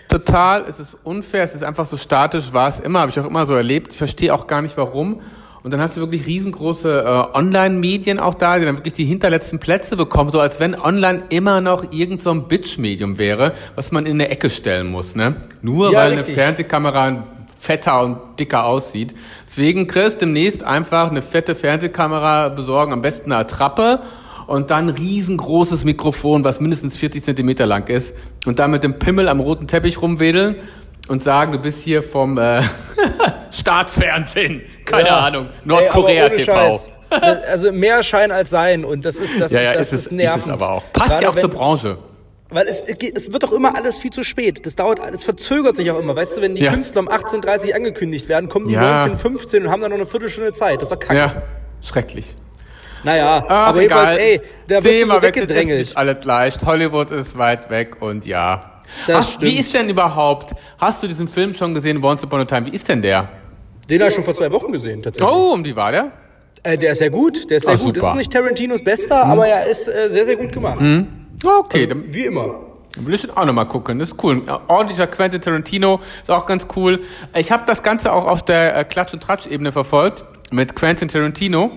[0.08, 3.26] total, es ist unfair, es ist einfach so statisch, war es immer, habe ich auch
[3.26, 3.94] immer so erlebt.
[3.94, 5.22] Ich verstehe auch gar nicht warum.
[5.66, 9.58] Und dann hast du wirklich riesengroße äh, Online-Medien auch da, die dann wirklich die hinterletzten
[9.58, 14.06] Plätze bekommen, so als wenn online immer noch irgend so ein Bitch-Medium wäre, was man
[14.06, 15.38] in eine Ecke stellen muss, ne?
[15.64, 16.28] Nur Ja, weil richtig.
[16.28, 17.24] eine Fernsehkamera
[17.58, 19.16] fetter und dicker aussieht.
[19.48, 24.02] Deswegen, Chris, demnächst einfach eine fette Fernsehkamera besorgen, am besten eine Attrappe
[24.46, 28.14] und dann ein riesengroßes Mikrofon, was mindestens 40 Zentimeter lang ist
[28.46, 30.58] und dann mit dem Pimmel am roten Teppich rumwedeln
[31.08, 32.62] und sagen, du bist hier vom äh,
[33.60, 35.20] Staatsfernsehen, keine Ja.
[35.20, 36.54] Ahnung, Nordkorea TV.
[36.54, 36.92] Scheiß.
[37.48, 40.06] Also mehr Schein als Sein und das ist das, Ja, ja, das ist, es, ist
[40.08, 40.44] ist nervend.
[40.48, 40.84] es aber auch.
[40.94, 41.98] Passt Gerade ja auch wenn, zur Branche.
[42.50, 44.66] Weil es, es wird doch immer alles viel zu spät.
[44.66, 46.16] Das dauert, es verzögert sich auch immer.
[46.16, 46.72] Weißt du, wenn die Ja.
[46.72, 49.04] Künstler um 18.30 angekündigt werden, kommen die Ja.
[49.06, 50.82] 19.15 und haben dann noch eine Viertelstunde Zeit.
[50.82, 51.18] Das ist doch kacke.
[51.18, 51.42] Ja,
[51.82, 52.36] schrecklich.
[53.04, 54.24] Naja, Ach, aber jedenfalls, egal.
[54.24, 55.80] ey, da wirst Thema du so wechselt, ist weggedrängelt.
[55.86, 56.66] nicht alles leicht.
[56.66, 58.72] Hollywood ist weit weg und ja.
[59.08, 59.60] Das wie stimmt.
[59.60, 62.66] ist denn überhaupt, hast du diesen Film schon gesehen, Once Upon a Time?
[62.68, 63.30] Wie ist denn der?
[63.90, 65.34] Den habe ich schon vor zwei Wochen gesehen, tatsächlich.
[65.36, 66.12] Oh, um die war der?
[66.64, 67.96] Äh, der ist sehr gut, der ist sehr Ah, gut.
[67.96, 68.10] super.
[68.10, 70.80] Ist nicht Tarantinos bester, aber er ist äh, sehr, sehr gut gemacht.
[71.44, 72.56] Okay, dann Wie immer.
[73.02, 74.00] will ich auch nochmal gucken.
[74.00, 74.42] Das ist cool.
[74.48, 77.02] Ein ordentlicher Quentin Tarantino ist auch ganz cool.
[77.38, 81.72] Ich habe das Ganze auch auf der äh, Klatsch- und Tratsch-Ebene verfolgt mit Quentin Tarantino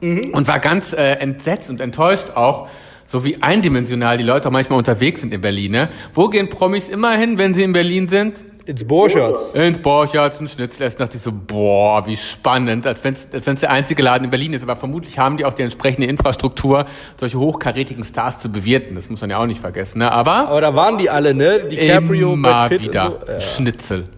[0.00, 2.68] und war ganz äh, entsetzt und enttäuscht auch,
[3.06, 5.72] so wie eindimensional die Leute auch manchmal unterwegs sind in Berlin.
[5.72, 5.88] Ne?
[6.14, 8.42] Wo gehen Promis immer hin, wenn sie in Berlin sind?
[8.66, 9.50] Ins Borchards.
[9.50, 13.46] Ins Borchards, ein Schnitzel essen, dachte ich so, boah, wie spannend, als wenn es als
[13.46, 14.62] wenn's der einzige Laden in Berlin ist.
[14.62, 16.84] Aber vermutlich haben die auch die entsprechende Infrastruktur,
[17.16, 18.94] solche hochkarätigen Stars zu bewirten.
[18.96, 19.98] Das muss man ja auch nicht vergessen.
[19.98, 20.12] Ne?
[20.12, 21.60] Aber Aber da waren die alle, ne?
[21.60, 23.32] DiCaprio, immer Brad Pitt wieder so.
[23.32, 24.08] Äh, Schnitzel.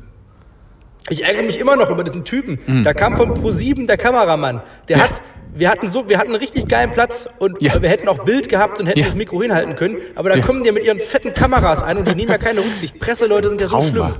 [1.08, 2.58] Ich ärgere mich immer noch über diesen Typen.
[2.66, 2.84] Mhm.
[2.84, 4.62] Da kam von Pro7 der Kameramann.
[4.88, 5.20] Der hat,
[5.54, 7.82] wir hatten so, wir hatten einen richtig geilen Platz und Ja.
[7.82, 9.04] wir hätten auch Bild gehabt und hätten Ja.
[9.06, 9.96] das Mikro hinhalten können.
[10.14, 10.44] Aber da Ja.
[10.44, 12.98] kommen die mit ihren fetten Kameras ein und die nehmen ja keine Rücksicht.
[13.00, 13.78] Presseleute sind ja so.
[13.78, 13.88] Trauma.
[13.90, 14.14] Schlimm.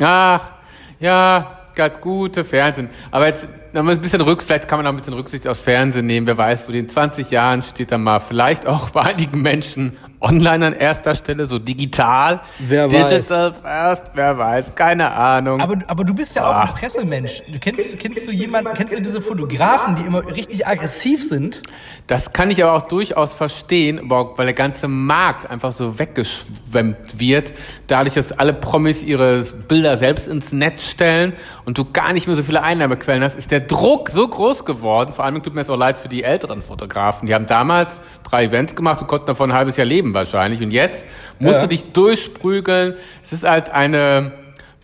[0.00, 0.52] Ach,
[0.98, 2.88] ja, grad gute Fernsehen.
[3.10, 5.62] Aber jetzt noch mal ein bisschen Rücksicht, vielleicht kann man auch ein bisschen Rücksicht aufs
[5.62, 6.26] Fernsehen nehmen.
[6.26, 10.66] Wer weiß, wo in 20 Jahren steht dann mal vielleicht auch bei einigen Menschen online
[10.66, 12.40] an erster Stelle, so digital.
[12.58, 15.60] Wer Digital first, wer weiß, keine Ahnung.
[15.60, 16.64] Aber, aber du bist ja Ah.
[16.64, 17.42] auch ein Pressemensch.
[17.50, 21.62] Du kennst, kennst du jemanden, kennst du diese Fotografen, die immer richtig aggressiv sind?
[22.06, 27.52] Das kann ich aber auch durchaus verstehen, weil der ganze Markt einfach so weggeschwemmt wird,
[27.86, 31.32] dadurch, dass alle Promis ihre Bilder selbst ins Netz stellen
[31.64, 35.12] und du gar nicht mehr so viele Einnahmequellen hast, ist der Druck so groß geworden.
[35.12, 37.26] Vor allem tut mir jetzt auch leid für die älteren Fotografen.
[37.26, 40.60] Die haben damals drei Events gemacht und konnten davon ein halbes Jahr leben wahrscheinlich.
[40.60, 41.04] Und jetzt
[41.38, 41.62] musst Ja.
[41.62, 42.94] du dich durchsprügeln.
[43.22, 44.32] Es ist halt eine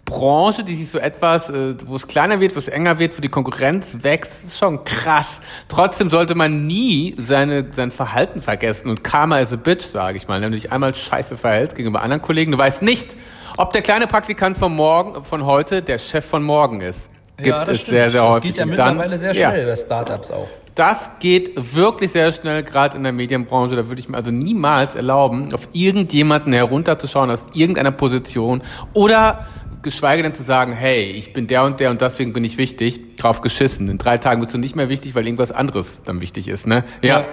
[0.04, 3.20] Branche, die sich so etwas, äh, wo es kleiner wird, wo es enger wird, wo
[3.20, 5.40] die Konkurrenz wächst, das ist schon krass.
[5.68, 8.88] Trotzdem sollte man nie seine, sein Verhalten vergessen.
[8.88, 10.40] Und Karma is a bitch, sage ich mal.
[10.40, 13.16] Wenn du dich einmal scheiße verhältst gegenüber anderen Kollegen, du weißt nicht,
[13.56, 17.08] ob der kleine Praktikant von morgen, von heute der Chef von morgen ist.
[17.38, 18.54] Gibt es sehr, sehr häufig.
[18.54, 19.50] Das geht ja Und dann- mittlerweile sehr ja.
[19.50, 20.48] schnell bei Startups auch.
[20.74, 23.76] Das geht wirklich sehr schnell, gerade in der Medienbranche.
[23.76, 29.46] Da würde ich mir also niemals erlauben, auf irgendjemanden herunterzuschauen aus irgendeiner Position oder
[29.82, 33.16] geschweige denn zu sagen, hey, ich bin der und der und deswegen bin ich wichtig,
[33.16, 33.88] drauf geschissen.
[33.88, 36.84] In drei Tagen bist du nicht mehr wichtig, weil irgendwas anderes dann wichtig ist, ne?
[37.02, 37.20] Ja.
[37.20, 37.24] Ja.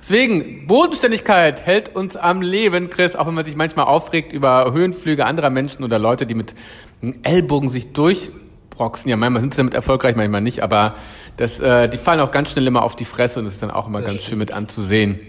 [0.00, 5.24] Deswegen, Bodenständigkeit hält uns am Leben, Chris, auch wenn man sich manchmal aufregt über Höhenflüge
[5.26, 6.54] anderer Menschen oder Leute, die mit
[7.22, 7.92] Ellbogen sich
[8.72, 9.08] durchbroxen.
[9.10, 10.94] Ja, manchmal sind sie damit erfolgreich, manchmal nicht, aber
[11.36, 13.70] das, äh, die fallen auch ganz schnell immer auf die Fresse und das ist dann
[13.70, 15.20] auch immer ganz schön mit anzusehen.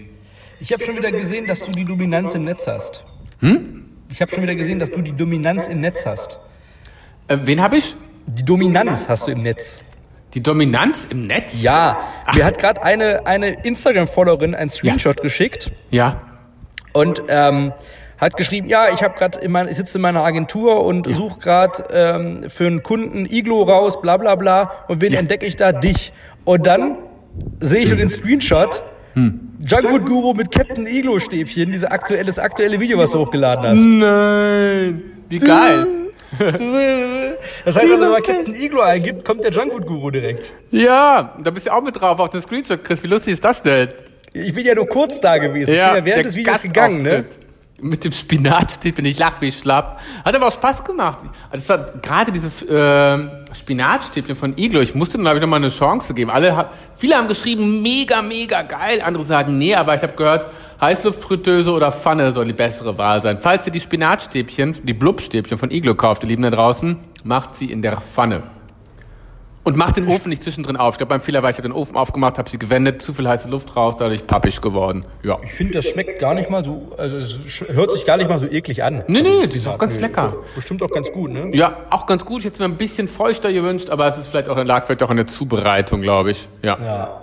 [0.60, 3.04] Ich habe schon wieder gesehen, dass du die Dominanz im Netz hast.
[3.40, 3.84] Hm?
[4.08, 6.38] Ich habe schon wieder gesehen, dass du die Dominanz im Netz hast.
[7.28, 7.96] Äh, wen habe ich?
[8.26, 9.80] Die Dominanz hast du im Netz.
[10.34, 11.60] Die Dominanz im Netz?
[11.60, 11.98] Ja,
[12.34, 16.22] mir hat gerade eine, eine Instagram-Followerin einen Screenshot geschickt Ja.
[16.92, 17.72] und ähm,
[18.18, 21.38] hat geschrieben, ja, ich habe gerade in mein, ich sitze in meiner Agentur und suche
[21.40, 24.72] gerade ähm, für einen Kunden Iglo raus, bla bla bla.
[24.88, 25.72] Und wen entdecke ich da?
[25.72, 26.12] Dich.
[26.44, 26.96] Und dann
[27.60, 28.82] sehe ich nur den Screenshot.
[29.14, 33.86] Junkfood Guru mit Captain Iglo Stäbchen, diese aktuelle, das aktuelle Video, was du hochgeladen hast.
[33.86, 35.02] Nein.
[35.28, 35.86] Wie geil.
[37.64, 40.52] Das heißt also, wenn man Captain Iglo eingibt, kommt der Junkfood Guru direkt.
[40.70, 43.02] Ja, da bist du auch mit drauf auf dem Screenshot, Chris.
[43.02, 43.88] Wie lustig ist das denn?
[44.32, 45.70] Ich bin ja nur kurz da gewesen.
[45.70, 47.24] ich bin ja während des Videos gegangen, ne?
[47.80, 50.00] Mit dem Spinatstäbchen, ich lach wie schlapp.
[50.24, 51.18] Hat aber auch Spaß gemacht.
[51.50, 54.80] Das war gerade diese äh, Spinatstäbchen von Iglo.
[54.80, 56.30] Ich musste dann, glaube ich, nochmal eine Chance geben.
[56.30, 59.02] Alle, viele haben geschrieben, mega, mega geil.
[59.04, 60.46] Andere sagen, nee, aber ich habe gehört,
[60.80, 63.38] Heißluftfritteuse oder Pfanne soll die bessere Wahl sein.
[63.40, 67.72] Falls ihr die Spinatstäbchen, die Blubstäbchen von Iglo kauft, ihr Lieben da draußen, macht sie
[67.72, 68.42] in der Pfanne.
[69.64, 70.94] Und mach den Ofen nicht zwischendrin auf.
[70.94, 73.48] Ich glaube, beim Fehler war ich den Ofen aufgemacht, habe sie gewendet, zu viel heiße
[73.48, 75.06] Luft raus, dadurch pappig geworden.
[75.22, 75.38] Ja.
[75.42, 78.38] Ich finde, das schmeckt gar nicht mal so, also es hört sich gar nicht mal
[78.38, 79.02] so eklig an.
[79.08, 80.34] Nee, also, nee, die ist auch ganz lecker.
[80.48, 81.50] Ist bestimmt auch ganz gut, ne?
[81.54, 82.40] Ja, auch ganz gut.
[82.40, 85.02] Ich hätte es mir ein bisschen feuchter gewünscht, aber es ist vielleicht auch, lag vielleicht
[85.02, 86.46] auch in der Zubereitung, glaube ich.
[86.62, 86.78] Ja.
[86.78, 87.20] Ja.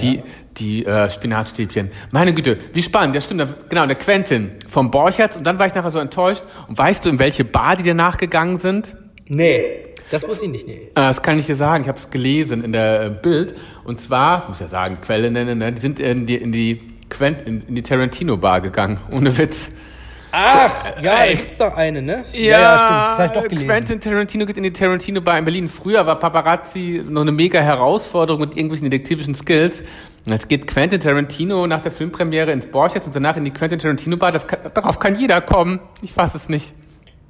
[0.00, 0.22] Die,
[0.56, 1.90] die äh, Spinatstäbchen.
[2.12, 3.16] Meine Güte, wie spannend.
[3.16, 3.68] Ja, stimmt.
[3.68, 5.36] Genau, der Quentin vom Borchertz.
[5.36, 6.44] Und dann war ich nachher so enttäuscht.
[6.68, 8.94] Und weißt du, in welche Bar die danach gegangen sind?
[9.26, 10.74] Nee, das wusste ich nicht, nee.
[10.74, 11.82] Äh, Das kann ich dir sagen.
[11.82, 13.54] Ich habe es gelesen in der äh, Bild.
[13.84, 15.72] Und zwar, muss ja sagen, Quelle nennen, ne?
[15.72, 18.98] die sind in die, in die, Quent, in, in die Tarantino-Bar gegangen.
[19.10, 19.70] Ohne Witz.
[20.36, 21.36] Ach, ja, da ey.
[21.36, 22.24] gibt's doch eine, ne?
[22.74, 22.90] stimmt.
[22.90, 23.68] Das habe ich doch gelesen.
[23.68, 25.68] Quentin Tarantino geht in die Tarantino Bar in Berlin.
[25.68, 29.84] Früher war Paparazzi noch eine mega Herausforderung mit irgendwelchen detektivischen Skills.
[30.26, 34.16] Jetzt geht Quentin Tarantino nach der Filmpremiere ins Borchers und danach in die Quentin Tarantino
[34.16, 34.32] Bar.
[34.32, 35.78] Das kann, darauf kann jeder kommen.
[36.02, 36.74] Ich fasse es nicht.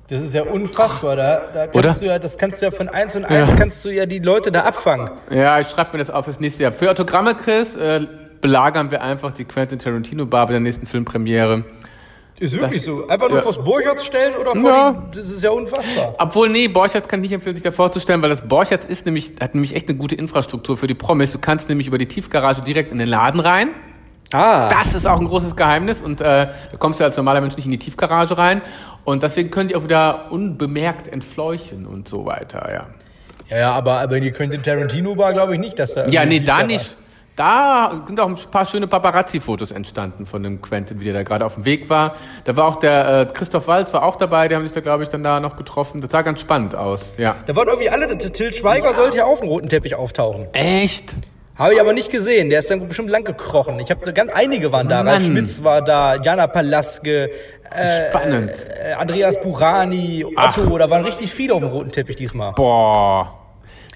[0.08, 1.16] Das ist ja unfassbar.
[1.16, 1.94] Da, da kannst Oder?
[2.00, 4.52] du ja, das kannst du ja von eins und eins kannst du ja die Leute
[4.52, 5.10] da abfangen.
[5.30, 6.72] Ja, ich schreibe mir das auf fürs nächste Jahr.
[6.72, 8.00] Für Autogramme, Chris, äh,
[8.40, 11.64] belagern wir einfach die Quentin Tarantino Bar bei der nächsten Filmpremiere.
[12.38, 13.06] Ist wirklich Das- so.
[13.06, 13.42] Einfach nur ja.
[13.44, 14.90] vors Borchardt stellen oder vor Ja.
[15.14, 16.14] die, das ist ja unfassbar.
[16.18, 19.34] Obwohl, nee, Borchardt kann ich nicht empfehlen, sich da vorzustellen, weil das Borchardt ist nämlich,
[19.40, 21.32] hat nämlich echt eine gute Infrastruktur für die Promis.
[21.32, 23.68] Du kannst nämlich über die Tiefgarage direkt in den Laden rein.
[24.32, 24.68] Ah.
[24.68, 27.66] Das ist auch ein großes Geheimnis und äh, da kommst du als normaler Mensch nicht
[27.66, 28.62] in die Tiefgarage rein.
[29.04, 32.86] Und deswegen können die auch wieder unbemerkt entfleuchen und so weiter, ja.
[33.50, 36.06] Ja, ja, aber, aber in die Quentin Tarantino Bar glaube ich nicht, dass da.
[36.06, 36.96] Ja, nee, da Lieder nicht.
[37.36, 41.44] Da sind auch ein paar schöne Paparazzi-Fotos entstanden von dem Quentin, wie der da gerade
[41.44, 42.14] auf dem Weg war.
[42.44, 45.02] Da war auch der äh, Christoph Walz war auch dabei, die haben sich da, glaube
[45.02, 46.00] ich, dann da noch getroffen.
[46.00, 47.34] Das sah ganz spannend aus, ja.
[47.46, 50.46] Da waren irgendwie alle, der Till Schweiger sollte ja auf dem roten Teppich auftauchen.
[50.52, 51.16] Echt?
[51.56, 52.50] Habe ich aber nicht gesehen.
[52.50, 53.78] Der ist dann bestimmt lang gekrochen.
[53.78, 55.02] Ich habe ganz einige waren da.
[55.02, 55.24] Ralf.
[55.24, 57.30] Schmitz war da, Jana Palaske,
[57.70, 58.50] äh, Spannend.
[58.84, 60.76] äh, Andreas Burani, Otto.
[60.78, 62.52] Da waren richtig viele auf dem roten Teppich diesmal.
[62.54, 63.38] Boah.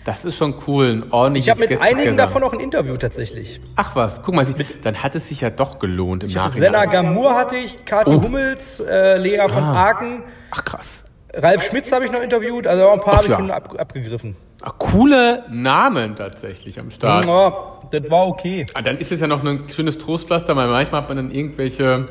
[0.04, 1.02] Das ist schon cool.
[1.04, 2.16] Ein ordentliches Ich habe mit Get einigen Together.
[2.16, 3.60] davon auch ein Interview tatsächlich.
[3.76, 4.46] Ach was, guck mal,
[4.82, 6.58] dann hat es sich ja doch gelohnt im Ich Nachhinein.
[6.72, 8.22] Senna Gamur hatte ich, Kathi Oh.
[8.22, 9.88] Hummels, äh, Lea von Ah.
[9.88, 11.02] Aken, Ach krass.
[11.38, 14.36] Ralf Schmitz habe ich noch interviewt, also auch ein paar habe ich schon ab, abgegriffen.
[14.60, 17.26] Ach, coole Namen tatsächlich am Start.
[17.26, 18.66] Ja, das war okay.
[18.74, 22.06] Ah, dann ist es ja noch ein schönes Trostpflaster, weil manchmal hat man dann irgendwelche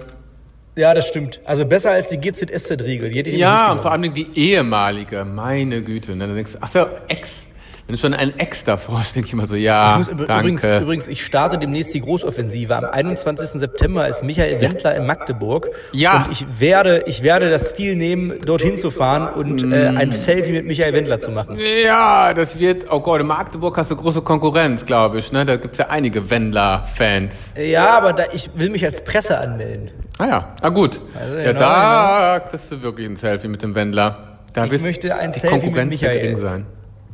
[0.76, 1.42] Ja, das stimmt.
[1.46, 3.16] Also besser als die GZSZ-Riegel.
[3.16, 6.14] Ich Ja, und vor allem die ehemalige, meine Güte.
[6.14, 7.48] Und dann denkst du, ach so, Ex.
[7.88, 10.24] Wenn du schon ein Ex davor hast, denke ich immer so, ja, Ich danke.
[10.40, 12.76] übrigens, übrigens, ich starte demnächst die Großoffensive.
[12.76, 13.48] Am 21.
[13.62, 15.70] September ist Michael Wendler in Magdeburg.
[15.94, 16.26] Ja.
[16.26, 19.98] Und ich werde, ich werde das Stil nehmen, dorthin zu fahren und äh, Mm.
[19.98, 21.58] ein Selfie mit Michael Wendler zu machen.
[21.82, 25.32] ja, das wird, oh Gott, in Magdeburg hast du große Konkurrenz, glaube ich.
[25.32, 25.46] Ne?
[25.46, 27.54] Da gibt's ja einige Wendler-Fans.
[27.58, 29.92] Ja, aber da, ich will mich als Presse anmelden.
[30.18, 31.00] Ah ja, ah gut.
[31.18, 34.40] Also, ja, genau, da kriegst du wirklich ein Selfie mit dem Wendler.
[34.54, 36.20] Da Ich möchte ein Selfie mit ja Michael.
[36.20, 36.66] gering sein.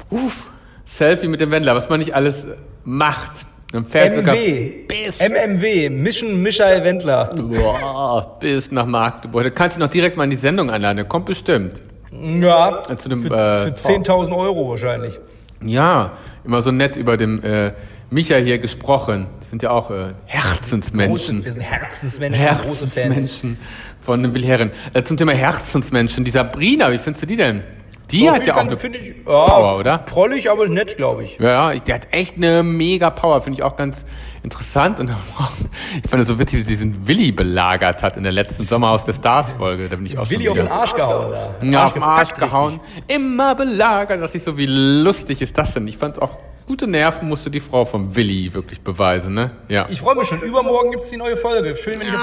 [0.09, 0.49] Uff,
[0.97, 2.45] Selfie mit dem Wendler, was man nicht alles
[2.83, 3.31] macht.
[3.71, 4.85] Dann fährt MW.
[4.87, 5.89] bis, MMW.
[5.89, 7.31] Mission Michael Wendler.
[7.35, 9.43] boah, bis nach Magdeburg.
[9.43, 10.97] Da kannst du noch direkt mal in die Sendung einladen.
[10.97, 11.81] Der kommt bestimmt.
[12.11, 12.83] Ja.
[12.97, 15.19] Zu dem, für äh, für 10.000 Euro wahrscheinlich.
[15.63, 16.11] Ja,
[16.45, 17.71] immer so nett über dem äh,
[18.11, 19.25] Micha hier gesprochen.
[19.39, 21.37] Das sind ja auch äh, Herzensmenschen.
[21.37, 22.95] Große, wir sind Herzensmenschen, große Fans.
[22.95, 23.57] Herzensmenschen
[23.99, 24.71] von dem Wilherren.
[24.93, 27.63] Äh, zum Thema Herzensmenschen, die Sabrina, wie findest du die denn?
[28.13, 29.97] Die Ja, hat ja auch eine finde ich, ja, Power, oder?
[29.97, 31.39] Prollig, aber nett, glaube ich.
[31.39, 34.05] Ja, ja, die hat echt eine mega Power, finde ich auch ganz
[34.43, 34.99] interessant.
[34.99, 35.09] Und
[36.03, 39.03] ich fand es so witzig, wie sie diesen Willi belagert hat in der letzten Sommerhaus
[39.03, 39.89] der Stars-Folge.
[39.89, 41.33] Da bin ich auch Willi auf den Arsch gehauen.
[41.63, 42.79] Ja, auf den Arsch gehauen.
[43.07, 44.19] Immer belagert.
[44.19, 45.87] Da dachte ich so, wie lustig ist das denn?
[45.87, 49.51] Ich fand auch, gute Nerven musste die Frau vom Willi wirklich beweisen, ne?
[49.69, 49.87] Ja.
[49.89, 50.39] Ich freue mich schon.
[50.41, 51.75] Übermorgen gibt es die neue Folge.
[51.75, 52.19] Schön, wenn ich Ja.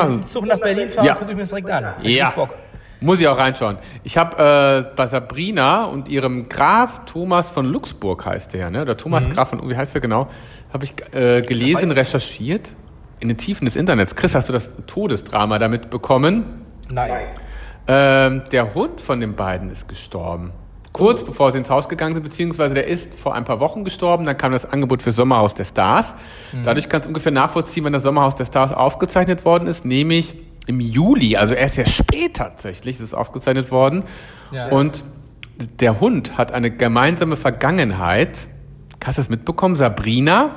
[0.00, 1.14] auf den Zug, den Zug nach Berlin fahre, Ja.
[1.14, 1.94] gucke ich mir das direkt an.
[2.02, 2.28] Ja.
[2.30, 2.56] ich Bock.
[3.00, 3.78] Muss ich auch reinschauen.
[4.02, 8.82] Ich habe äh, bei Sabrina und ihrem Graf Thomas von Luxburg heißt der, ne?
[8.82, 10.28] Oder Thomas Graf von, wie heißt der genau?
[10.72, 12.74] Habe ich äh, gelesen, recherchiert
[13.20, 14.14] in den Tiefen des Internets.
[14.14, 16.64] Chris, hast du das Todesdrama damit bekommen?
[16.90, 17.28] Nein.
[17.86, 20.52] Ähm, der Hund von den beiden ist gestorben.
[20.92, 24.26] Kurz bevor sie ins Haus gegangen sind, beziehungsweise der ist vor ein paar Wochen gestorben.
[24.26, 26.14] Dann kam das Angebot für Sommerhaus der Stars.
[26.64, 30.36] Dadurch kannst du ungefähr nachvollziehen, wann das Sommerhaus der Stars aufgezeichnet worden ist, nämlich
[30.68, 31.36] im Juli.
[31.36, 34.04] Also erst sehr spät tatsächlich ist es aufgezeichnet worden.
[34.52, 34.68] Ja.
[34.68, 35.02] Und
[35.80, 38.46] der Hund hat eine gemeinsame Vergangenheit.
[39.04, 39.74] Hast du das mitbekommen?
[39.74, 40.54] Sabrina.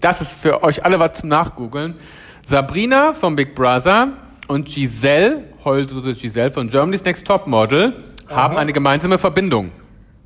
[0.00, 1.96] Das ist für euch alle was zum Nachgoogeln.
[2.46, 4.12] Sabrina vom Big Brother
[4.46, 7.92] und Giselle, heute Giselle von Germany's Next Top Model,
[8.28, 9.72] haben eine gemeinsame Verbindung.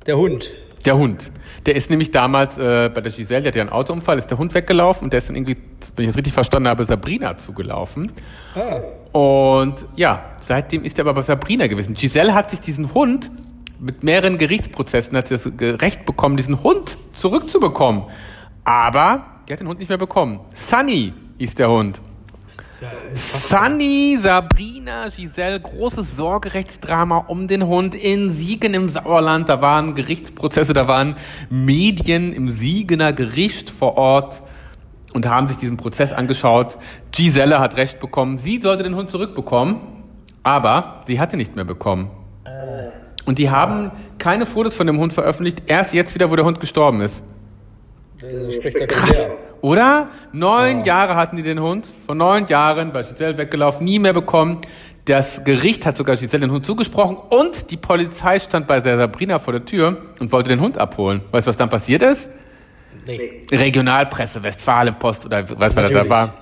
[0.05, 0.53] Der Hund.
[0.85, 1.31] Der Hund.
[1.65, 4.37] Der ist nämlich damals äh, bei der Giselle, die hatte ja einen Autounfall, ist der
[4.37, 5.57] Hund weggelaufen und der ist dann irgendwie,
[5.95, 8.11] wenn ich das richtig verstanden habe, Sabrina zugelaufen.
[8.55, 8.81] Ah.
[9.17, 11.93] Und ja, seitdem ist er aber bei Sabrina gewesen.
[11.93, 13.31] Giselle hat sich diesen Hund
[13.79, 18.03] mit mehreren Gerichtsprozessen hat sie das Recht bekommen, diesen Hund zurückzubekommen.
[18.63, 20.39] Aber die hat den Hund nicht mehr bekommen.
[20.55, 21.99] Sunny hieß der Hund.
[23.13, 29.49] Sunny, Sabrina, Giselle, großes Sorgerechtsdrama um den Hund in Siegen im Sauerland.
[29.49, 31.15] Da waren Gerichtsprozesse, da waren
[31.49, 34.41] Medien im Siegener Gericht vor Ort
[35.13, 36.77] und haben sich diesen Prozess angeschaut.
[37.11, 38.37] Giselle hat Recht bekommen.
[38.37, 39.81] Sie sollte den Hund zurückbekommen,
[40.43, 42.11] aber sie hatte nicht mehr bekommen.
[43.25, 46.59] Und die haben keine Fotos von dem Hund veröffentlicht, erst jetzt wieder, wo der Hund
[46.59, 47.23] gestorben ist.
[48.87, 49.27] Krass,
[49.63, 50.09] oder?
[50.33, 50.85] Neun oh.
[50.85, 51.87] Jahre hatten die den Hund.
[52.05, 54.59] Vor neun Jahren bei Giselle weggelaufen, nie mehr bekommen.
[55.05, 59.39] Das Gericht hat sogar Giselle den Hund zugesprochen und die Polizei stand bei der Sabrina
[59.39, 61.21] vor der Tür und wollte den Hund abholen.
[61.31, 62.29] Weißt du, was dann passiert ist?
[63.07, 63.45] Nee.
[63.51, 66.03] Regionalpresse, Westfalenpost oder was Natürlich.
[66.03, 66.33] da war.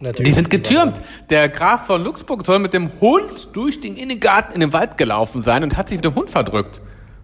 [0.00, 0.28] Natürlich.
[0.30, 1.02] Die sind getürmt.
[1.28, 5.42] Der Graf von Luxemburg soll mit dem Hund durch den Innengarten in den Wald gelaufen
[5.42, 6.80] sein und hat sich mit dem Hund verdrückt.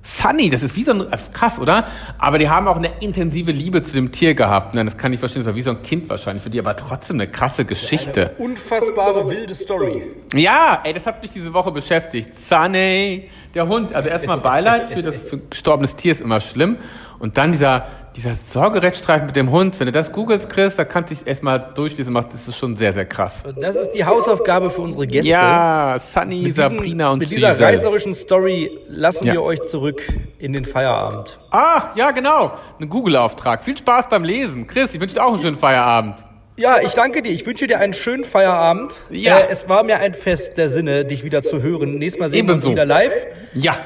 [0.09, 1.89] Sunny, das ist wie so ein, also krass, oder?
[2.17, 4.73] Aber die haben auch eine intensive Liebe zu dem Tier gehabt.
[4.73, 6.77] Nein, das kann ich verstehen, das war wie so ein Kind wahrscheinlich für die, aber
[6.77, 8.31] trotzdem eine krasse Geschichte.
[8.39, 10.05] Eine unfassbare wilde Story.
[10.33, 12.39] Ja, ey, das hat mich diese Woche beschäftigt.
[12.39, 16.77] Sunny, der Hund, also erstmal Beileid für das für gestorbenes Tier ist immer schlimm.
[17.19, 21.11] Und dann dieser, dieser Sorgerechtsstreit mit dem Hund, wenn du das googelst, Chris, da kannst
[21.11, 23.43] du dich erstmal durchlesen, das ist schon sehr, sehr krass.
[23.47, 25.33] Und das ist die Hausaufgabe für unsere Gäste.
[25.33, 27.73] Ja, Sunny, mit Sabrina und Mit dieser Giselle.
[27.73, 29.35] reißerischen Story lassen ja.
[29.35, 30.03] wir euch zurück
[30.39, 31.39] in den Feierabend.
[31.51, 32.53] Ach, ja, genau.
[32.81, 33.63] Ein Google-Auftrag.
[33.63, 34.67] Viel Spaß beim Lesen.
[34.67, 36.17] Chris, ich wünsche dir auch einen schönen Feierabend.
[36.59, 37.33] Ja, ich danke dir.
[37.33, 39.05] Ich wünsche dir einen schönen Feierabend.
[39.11, 39.39] Ja.
[39.39, 41.99] Äh, es war mir ein Fest der Sinne, dich wieder zu hören.
[41.99, 42.65] Nächstes Mal sehen Ebenso.
[42.65, 43.27] wir uns wieder live.
[43.53, 43.77] Ja.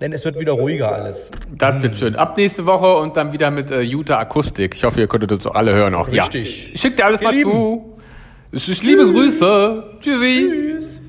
[0.00, 1.30] Denn es wird wieder ruhiger alles.
[1.56, 2.16] Das wird schön.
[2.16, 4.74] Ab nächste Woche und dann wieder mit äh, Utah Akustik.
[4.74, 6.08] Ich hoffe, ihr könntet uns alle hören auch.
[6.10, 6.66] Richtig.
[6.66, 6.72] Ja.
[6.74, 7.50] Ich schick dir alles Ihr mal Lieben.
[7.50, 7.98] zu.
[8.52, 9.84] Ich, ich liebe Grüße.
[10.00, 10.50] Tschüssi.
[10.50, 11.00] Tschüss.